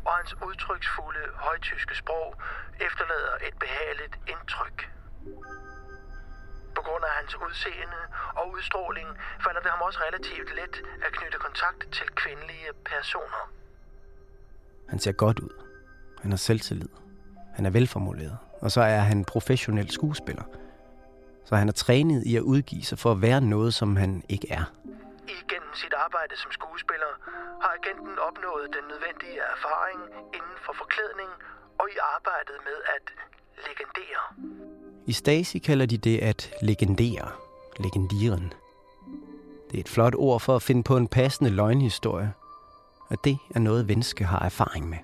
[0.07, 2.29] og hans udtryksfulde højtyske sprog
[2.87, 4.79] efterlader et behageligt indtryk.
[6.87, 8.01] Grund af hans udseende
[8.39, 9.09] og udstråling
[9.45, 10.75] falder det ham også relativt let
[11.07, 13.43] at knytte kontakt til kvindelige personer.
[14.89, 15.55] Han ser godt ud.
[16.23, 16.89] Han har selvtillid.
[17.57, 18.39] Han er velformuleret.
[18.61, 20.45] Og så er han professionel skuespiller.
[21.45, 24.49] Så han er trænet i at udgive sig for at være noget, som han ikke
[24.51, 24.65] er.
[25.29, 27.13] Igennem sit arbejde som skuespiller
[27.63, 30.01] har agenten opnået den nødvendige erfaring
[30.39, 31.31] inden for forklædning
[31.79, 33.05] og i arbejdet med at
[33.67, 34.23] legendere.
[35.07, 37.29] I Stasi kalder de det at legendere.
[37.85, 38.52] Legendieren.
[39.71, 42.33] Det er et flot ord for at finde på en passende løgnhistorie.
[43.11, 44.98] Og det er noget, Venske har erfaring med.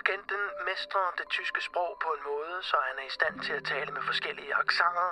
[0.00, 3.64] Agenten mestrer det tyske sprog på en måde, så han er i stand til at
[3.72, 5.08] tale med forskellige aksanger,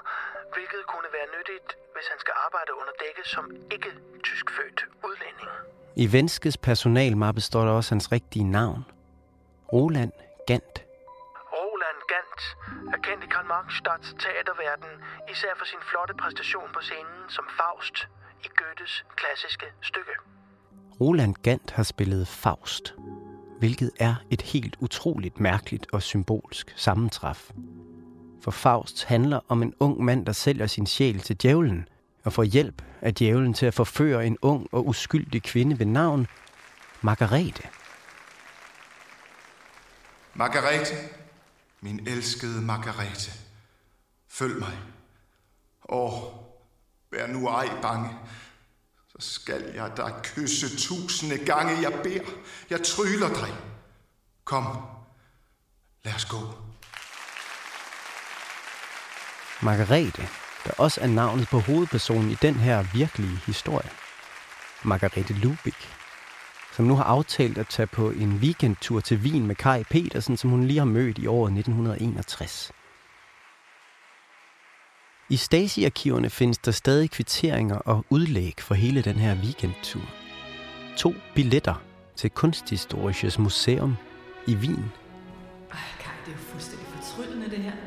[0.54, 3.90] hvilket kunne være nyttigt, hvis han skal arbejde under dække som ikke
[4.28, 5.50] tyskfødt udlænding.
[5.96, 8.84] I Venskes personalmappe står der også hans rigtige navn.
[9.72, 10.12] Roland
[10.46, 10.85] Gant.
[12.94, 14.92] Er kendt i Karl Marxstadts teaterverden,
[15.32, 18.08] især for sin flotte præstation på scenen som Faust
[18.44, 20.12] i Goethes klassiske stykke.
[21.00, 22.94] Roland Gant har spillet Faust,
[23.58, 27.50] hvilket er et helt utroligt mærkeligt og symbolsk sammentræf.
[28.44, 31.88] For Faust handler om en ung mand, der sælger sin sjæl til djævlen,
[32.24, 36.26] og får hjælp af djævlen til at forføre en ung og uskyldig kvinde ved navn
[37.00, 37.62] Margarete.
[40.34, 40.94] Margarete,
[41.80, 43.32] min elskede Margarete,
[44.28, 44.78] følg mig.
[45.88, 46.22] Åh,
[47.10, 48.18] vær nu ej bange,
[49.08, 52.30] så skal jeg dig kysse tusinde gange, jeg beder,
[52.70, 53.54] jeg tryller dig.
[54.44, 54.64] Kom,
[56.04, 56.38] lad os gå.
[59.62, 60.28] Margarete,
[60.64, 63.90] der også er navnet på hovedpersonen i den her virkelige historie.
[64.82, 65.96] Margarete Lubik,
[66.76, 70.50] som nu har aftalt at tage på en weekendtur til Wien med Kai Petersen, som
[70.50, 72.72] hun lige har mødt i året 1961.
[75.28, 80.02] I Stasi-arkiverne findes der stadig kvitteringer og udlæg for hele den her weekendtur.
[80.96, 81.82] To billetter
[82.16, 83.96] til Kunsthistorisches Museum
[84.46, 84.84] i Wien.
[85.70, 87.85] Ej, Kai, det er jo fuldstændig fortryllende, det her.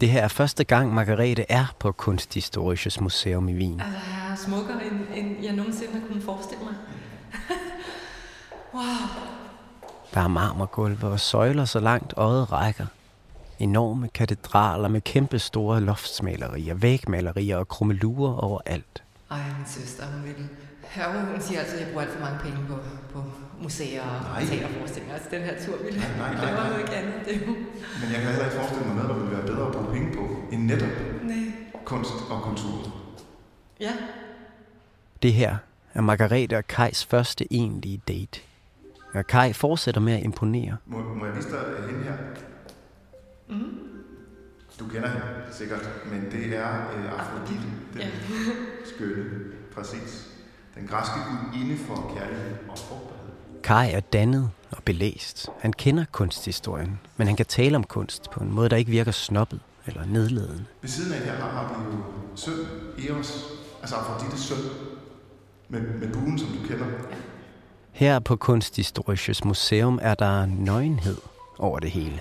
[0.00, 3.80] Det her er første gang, Margarete er på Kunsthistorisches Museum i Wien.
[3.80, 6.74] Altså, jeg er smukkere, end, end jeg nogensinde har kunnet forestille mig.
[8.74, 8.82] wow.
[10.14, 12.86] Der er marmorgulve og søjler så langt øjet rækker.
[13.58, 19.02] Enorme katedraler med kæmpe store loftsmalerier, vægmalerier og krummelurer overalt.
[19.30, 20.48] Ej, min søster, hun vil...
[20.96, 22.74] Ja, hun siger altså, at jeg bruger alt for mange penge på,
[23.12, 23.24] på
[23.64, 24.44] museer og Nej.
[24.44, 25.14] teaterforestillinger.
[25.16, 26.68] Altså, den her tur ville Nej, nej, nej, nej.
[26.68, 27.14] noget ikke andet.
[27.26, 27.52] Det er jo...
[28.00, 30.08] Men jeg kan heller ikke forestille mig noget, der ville være bedre at bruge penge
[30.18, 30.88] på, end netop
[31.22, 31.44] Nej.
[31.84, 32.78] kunst og kultur.
[33.80, 33.92] Ja.
[35.22, 35.56] Det her
[35.94, 38.40] er Margarete og Kajs første egentlige date.
[39.14, 40.76] Og Kaj fortsætter med at imponere.
[40.86, 41.58] Må, må jeg vise dig
[41.90, 42.16] hende her?
[43.48, 43.78] Mm.
[44.80, 47.62] Du kender hende sikkert, men det er øh, Afrodite,
[47.92, 48.06] den Ja.
[48.96, 49.24] skønne,
[49.74, 50.30] præcis.
[50.74, 53.23] Den græske gudinde for kærlighed og frugtbarhed.
[53.64, 55.48] Kai er dannet og belæst.
[55.60, 59.12] Han kender kunsthistorien, men han kan tale om kunst på en måde, der ikke virker
[59.12, 60.64] snobbet eller nedladende.
[60.82, 62.02] Ved siden af her har vi jo
[62.36, 62.54] søn,
[63.08, 63.44] Eros,
[63.80, 64.56] altså Afrodites søn,
[65.68, 66.86] med, med buen, som du kender.
[67.92, 71.16] Her på Kunsthistorisches Museum er der nøgenhed
[71.58, 72.20] over det hele,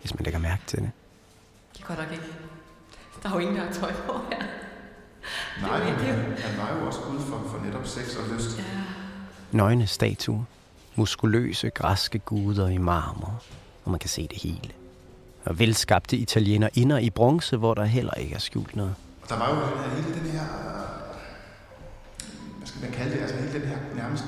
[0.00, 0.90] hvis man lægger mærke til det.
[1.72, 2.24] Det er godt nok ikke.
[3.22, 4.42] Der er jo ingen, der har tøj på her.
[5.62, 8.16] Nej, Det er men jo- han, han var jo også ude for, for netop sex
[8.16, 8.58] og lyst.
[8.58, 8.62] Ja.
[9.52, 10.42] Nøgne statuer,
[10.98, 13.42] muskuløse græske guder i marmor,
[13.84, 14.70] og man kan se det hele.
[15.44, 18.94] Og velskabte italiener inder i bronze, hvor der heller ikke er skjult noget.
[19.22, 20.44] Og der var jo den her, hele den her,
[22.58, 24.24] hvad skal man kalde det, altså hele den her nærmest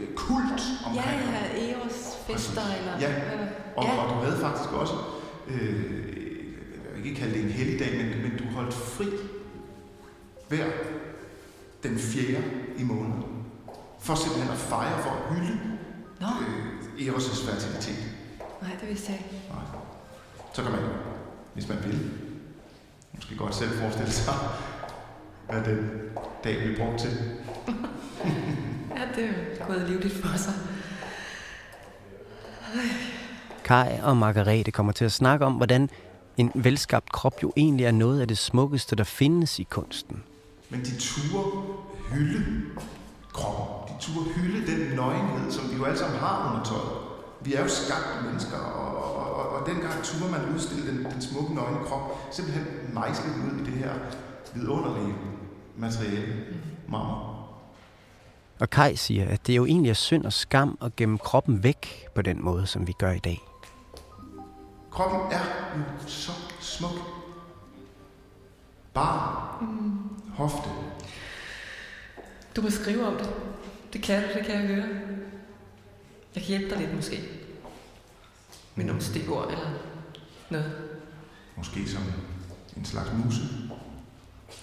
[0.00, 1.20] øh, kult Ja, omkring.
[1.56, 3.00] ja, Eros fester eller...
[3.00, 3.96] Ja, øh, og, ja.
[4.02, 4.94] og du havde faktisk også,
[5.48, 5.74] øh,
[6.84, 9.06] jeg vil ikke kalde det en helligdag, men, men du holdt fri
[10.48, 10.64] hver
[11.82, 12.44] den fjerde
[12.78, 13.24] i måneden.
[14.00, 15.58] For simpelthen at fejre, for at hylde
[16.24, 16.30] Nå.
[16.30, 17.96] øh, Eros' fertilitet.
[18.62, 19.48] Nej, det vidste jeg ikke.
[19.48, 19.64] Nej.
[20.54, 20.80] Så kan man,
[21.54, 22.10] hvis man vil,
[23.14, 24.34] måske godt selv forestille sig,
[25.50, 25.90] hvad den
[26.44, 27.10] dag blev brugt til.
[28.96, 30.52] Ja, det er gået livligt for sig.
[33.64, 35.90] Kai og Margarete kommer til at snakke om, hvordan
[36.36, 40.22] en velskabt krop jo egentlig er noget af det smukkeste, der findes i kunsten.
[40.70, 41.66] Men de turde
[42.10, 42.44] hylde
[43.34, 43.66] kroppen.
[43.88, 46.98] De turde hylde den nøgenhed, som vi jo alle sammen har under tøjet.
[47.40, 51.22] Vi er jo skabte mennesker, og, og, og, og dengang turde man udstille den, den
[51.22, 53.92] smukke nøgne krop, simpelthen mejsle den ud i det her
[54.54, 55.14] vidunderlige
[55.76, 56.44] materiale,
[56.88, 57.30] marmor.
[58.60, 62.06] Og Kai siger, at det jo egentlig er synd og skam at gemme kroppen væk
[62.14, 63.40] på den måde, som vi gør i dag.
[64.90, 65.38] Kroppen er
[65.76, 66.90] jo så smuk.
[68.94, 69.98] Bare Mm.
[70.34, 70.68] hofte.
[72.56, 73.30] Du må skrive om det.
[73.92, 74.86] Det kan du, det kan jeg høre.
[76.34, 77.20] Jeg kan hjælpe dig lidt måske.
[78.74, 79.70] Med nogle stikord eller
[80.50, 80.72] noget.
[81.56, 82.02] Måske som
[82.76, 83.42] en slags muse.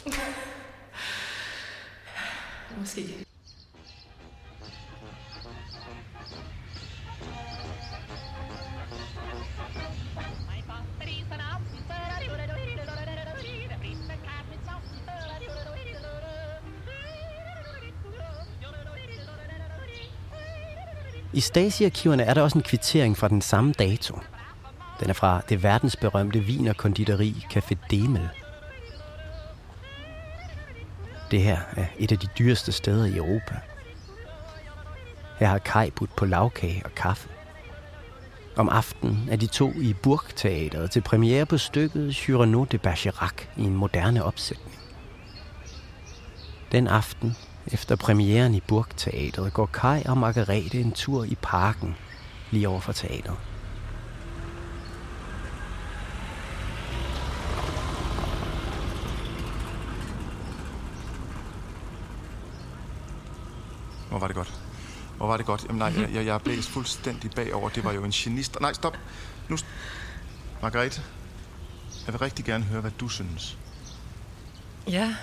[2.80, 3.26] Måske.
[21.34, 24.20] I Stasi-arkiverne er der også en kvittering fra den samme dato.
[25.00, 28.30] Den er fra det verdensberømte vinerkonditori Café Demel.
[31.32, 33.60] Det her er et af de dyreste steder i Europa.
[35.40, 37.30] Her har Kai budt på lavkage og kaffe.
[38.56, 43.64] Om aftenen er de to i Burgteateret til premiere på stykket Cyrano de Bergerac i
[43.64, 44.78] en moderne opsætning.
[46.72, 47.36] Den aften,
[47.74, 51.96] efter premieren i Burgteateret, går Kai og Margarete en tur i parken
[52.52, 53.38] lige over for teateret.
[64.10, 64.62] Hvor var det godt.
[65.18, 65.66] Hvor var det godt.
[65.68, 67.70] Jamen nej, jeg, jeg, jeg fuldstændig bagover.
[67.70, 68.58] Det var jo en genist.
[68.62, 68.98] Nej, stop.
[69.50, 69.58] Nu...
[70.62, 71.02] Margrethe,
[72.06, 73.58] jeg vil rigtig gerne høre, hvad du synes.
[74.88, 75.16] Ja.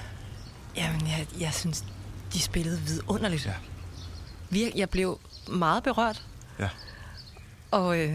[0.76, 1.84] Jamen, jeg, jeg synes,
[2.32, 3.46] de spillede vidunderligt.
[3.46, 3.54] Ja.
[4.50, 6.22] Vir, jeg blev meget berørt.
[6.58, 6.68] Ja.
[7.70, 8.14] Og, øh,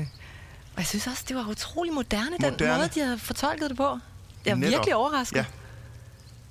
[0.74, 2.58] og jeg synes også, det var utrolig moderne, moderne.
[2.58, 4.00] den måde, de havde fortolket det på.
[4.46, 4.72] Jeg er Netop.
[4.72, 5.38] virkelig overrasket.
[5.38, 5.46] Ja.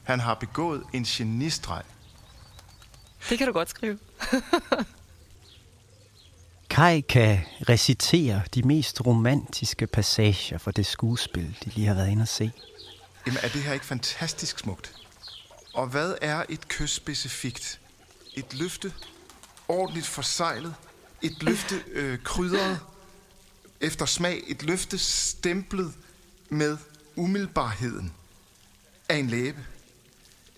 [0.03, 1.83] Han har begået en genistreg.
[3.29, 3.99] Det kan du godt skrive.
[6.71, 7.39] Kai kan
[7.69, 12.53] recitere de mest romantiske passager for det skuespil, de lige har været inde at se.
[13.27, 14.95] Jamen, er det her ikke fantastisk smukt?
[15.75, 17.81] Og hvad er et kys specifikt?
[18.35, 18.93] Et løfte
[19.69, 20.75] ordentligt forsejlet?
[21.23, 22.81] Et løfte øh, krydret
[23.81, 24.43] efter smag?
[24.47, 25.95] Et løfte stemplet
[26.49, 26.79] med
[27.17, 28.13] umiddelbarheden
[29.09, 29.67] af en læbe?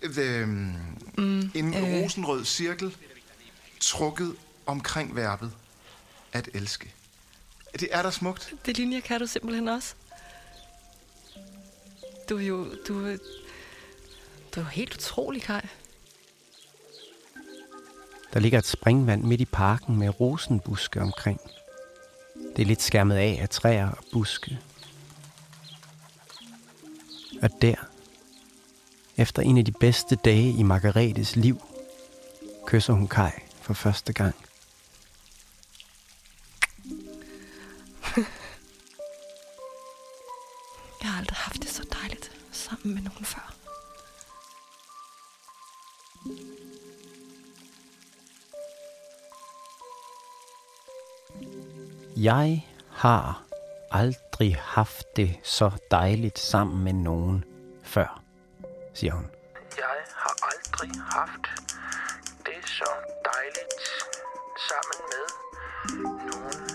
[0.01, 1.83] Øh, mm, en øh.
[1.83, 2.97] rosenrød cirkel
[3.79, 4.35] trukket
[4.65, 5.51] omkring verbet
[6.33, 6.93] at elske.
[7.79, 8.53] Det er da smukt.
[8.65, 9.93] Det linjer kan du simpelthen også.
[12.29, 12.75] Du er jo...
[12.87, 13.17] Du
[14.55, 15.67] det var helt utrolig, Kaj.
[18.33, 21.39] Der ligger et springvand midt i parken med rosenbuske omkring.
[22.55, 24.59] Det er lidt skærmet af af træer og buske.
[27.41, 27.75] Og der,
[29.17, 31.61] efter en af de bedste dage i Margaretes liv,
[32.65, 33.31] kysser hun Kai
[33.61, 34.35] for første gang.
[52.25, 53.43] Jeg har
[53.91, 57.43] aldrig haft det så dejligt sammen med nogen
[57.83, 58.23] før,
[58.93, 59.25] siger hun.
[59.77, 61.47] Jeg har aldrig haft
[62.45, 62.89] det så
[63.25, 63.85] dejligt
[64.69, 65.25] sammen med
[66.25, 66.69] nogen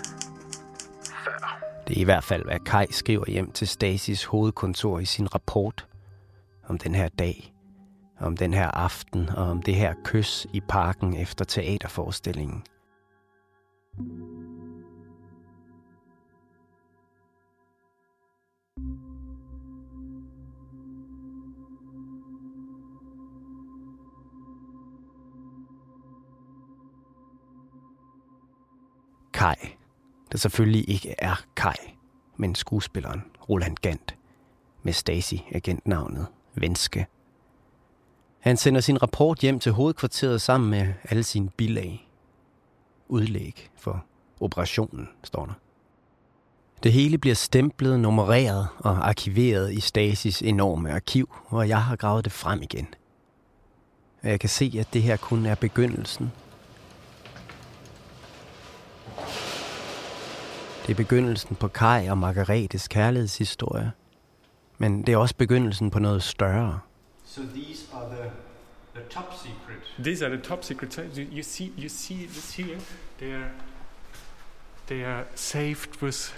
[1.25, 1.61] før.
[1.89, 5.87] Det er i hvert fald, hvad Kai skriver hjem til Stasis hovedkontor i sin rapport
[6.69, 7.55] om den her dag,
[8.21, 12.65] om den her aften og om det her kys i parken efter teaterforestillingen.
[29.41, 29.77] Kai,
[30.33, 31.97] der selvfølgelig ikke er Kai,
[32.37, 34.15] men skuespilleren Roland Gant
[34.83, 37.07] med Stasi-agentnavnet Venske.
[38.41, 42.11] Han sender sin rapport hjem til hovedkvarteret sammen med alle sine bilag.
[43.09, 44.05] Udlæg for
[44.41, 45.53] operationen, står der.
[46.83, 52.25] Det hele bliver stemplet, nummereret og arkiveret i Stasis enorme arkiv, og jeg har gravet
[52.25, 52.95] det frem igen.
[54.23, 56.31] Og jeg kan se, at det her kun er begyndelsen.
[60.91, 63.93] Det er begyndelsen på Kai og Margaretes kærlighedshistorie.
[64.79, 66.81] Men det er også begyndelsen på noget større.
[67.25, 68.31] So these are the,
[68.95, 70.05] the top secret.
[70.05, 71.01] These are the top secret.
[71.17, 72.81] You, see, you see this here.
[73.19, 73.51] They are,
[74.89, 76.35] they are saved with,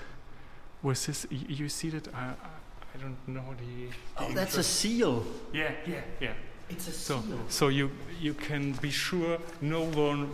[0.85, 1.27] with this.
[1.31, 2.09] You, you see that?
[2.09, 3.87] I, I, I don't know the.
[4.19, 5.23] the Oh, that's a seal.
[5.55, 6.35] Yeah, yeah, yeah.
[6.71, 7.39] It's a So, seal.
[7.49, 7.91] so you
[8.21, 10.29] you can be sure no one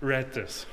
[0.00, 0.66] read this.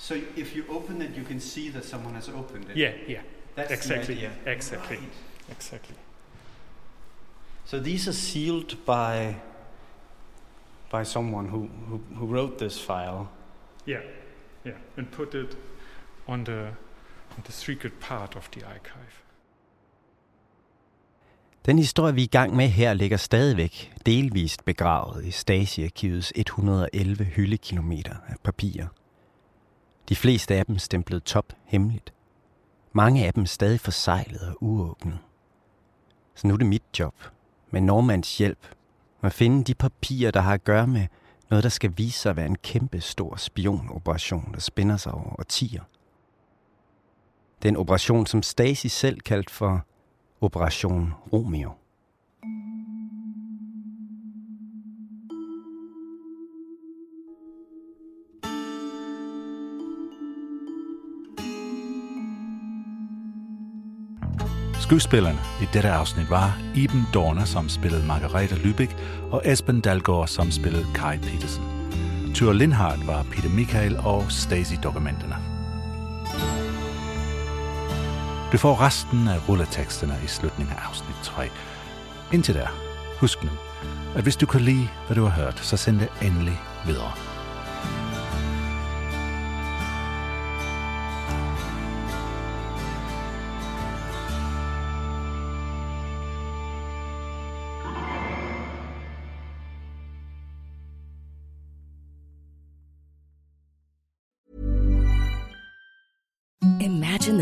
[0.00, 2.76] So if you open it, you can see that someone has opened it.
[2.76, 3.20] Yeah, yeah.
[3.54, 4.14] That's the exactly.
[4.14, 4.30] idea.
[4.46, 4.96] Exactly.
[4.96, 5.12] Right.
[5.50, 5.96] Exactly.
[7.64, 9.34] So these are sealed by
[10.90, 13.28] by someone who, who, who wrote this file.
[13.86, 14.00] Yeah,
[14.64, 15.56] yeah, and put it
[16.26, 16.60] on the
[17.36, 19.22] on the secret part of the archive.
[21.66, 27.24] Den historie, vi er i gang med her, ligger stadigvæk delvist begravet i Stasi-arkivets 111
[27.24, 28.86] hyldekilometer af papirer.
[30.10, 32.12] De fleste af dem stemplet top hemmeligt.
[32.92, 35.18] Mange af dem stadig forsejlet og uåbnet.
[36.34, 37.14] Så nu er det mit job,
[37.70, 38.66] med Normands hjælp,
[39.22, 41.06] at finde de papirer, der har at gøre med
[41.50, 45.40] Noget, der skal vise sig at være en kæmpe stor spionoperation, der spænder sig over
[45.40, 45.82] årtier.
[47.62, 49.86] Den operation, som Stasi selv kaldte for
[50.40, 51.72] Operation Romeo.
[64.90, 68.96] Skuespillerne i dette afsnit var Iben Dorner, som spillede Margareta Lübeck,
[69.30, 71.64] og Esben Dalgaard, som spillede Kai Petersen.
[72.34, 75.36] Tyr Lindhardt var Peter Michael og Stacy Dokumenterne.
[78.52, 81.48] Du får resten af rulleteksterne i slutningen af afsnit 3.
[82.32, 82.68] Indtil der,
[83.20, 83.50] husk nu,
[84.16, 87.29] at hvis du kan lide, hvad du har hørt, så send det endelig videre.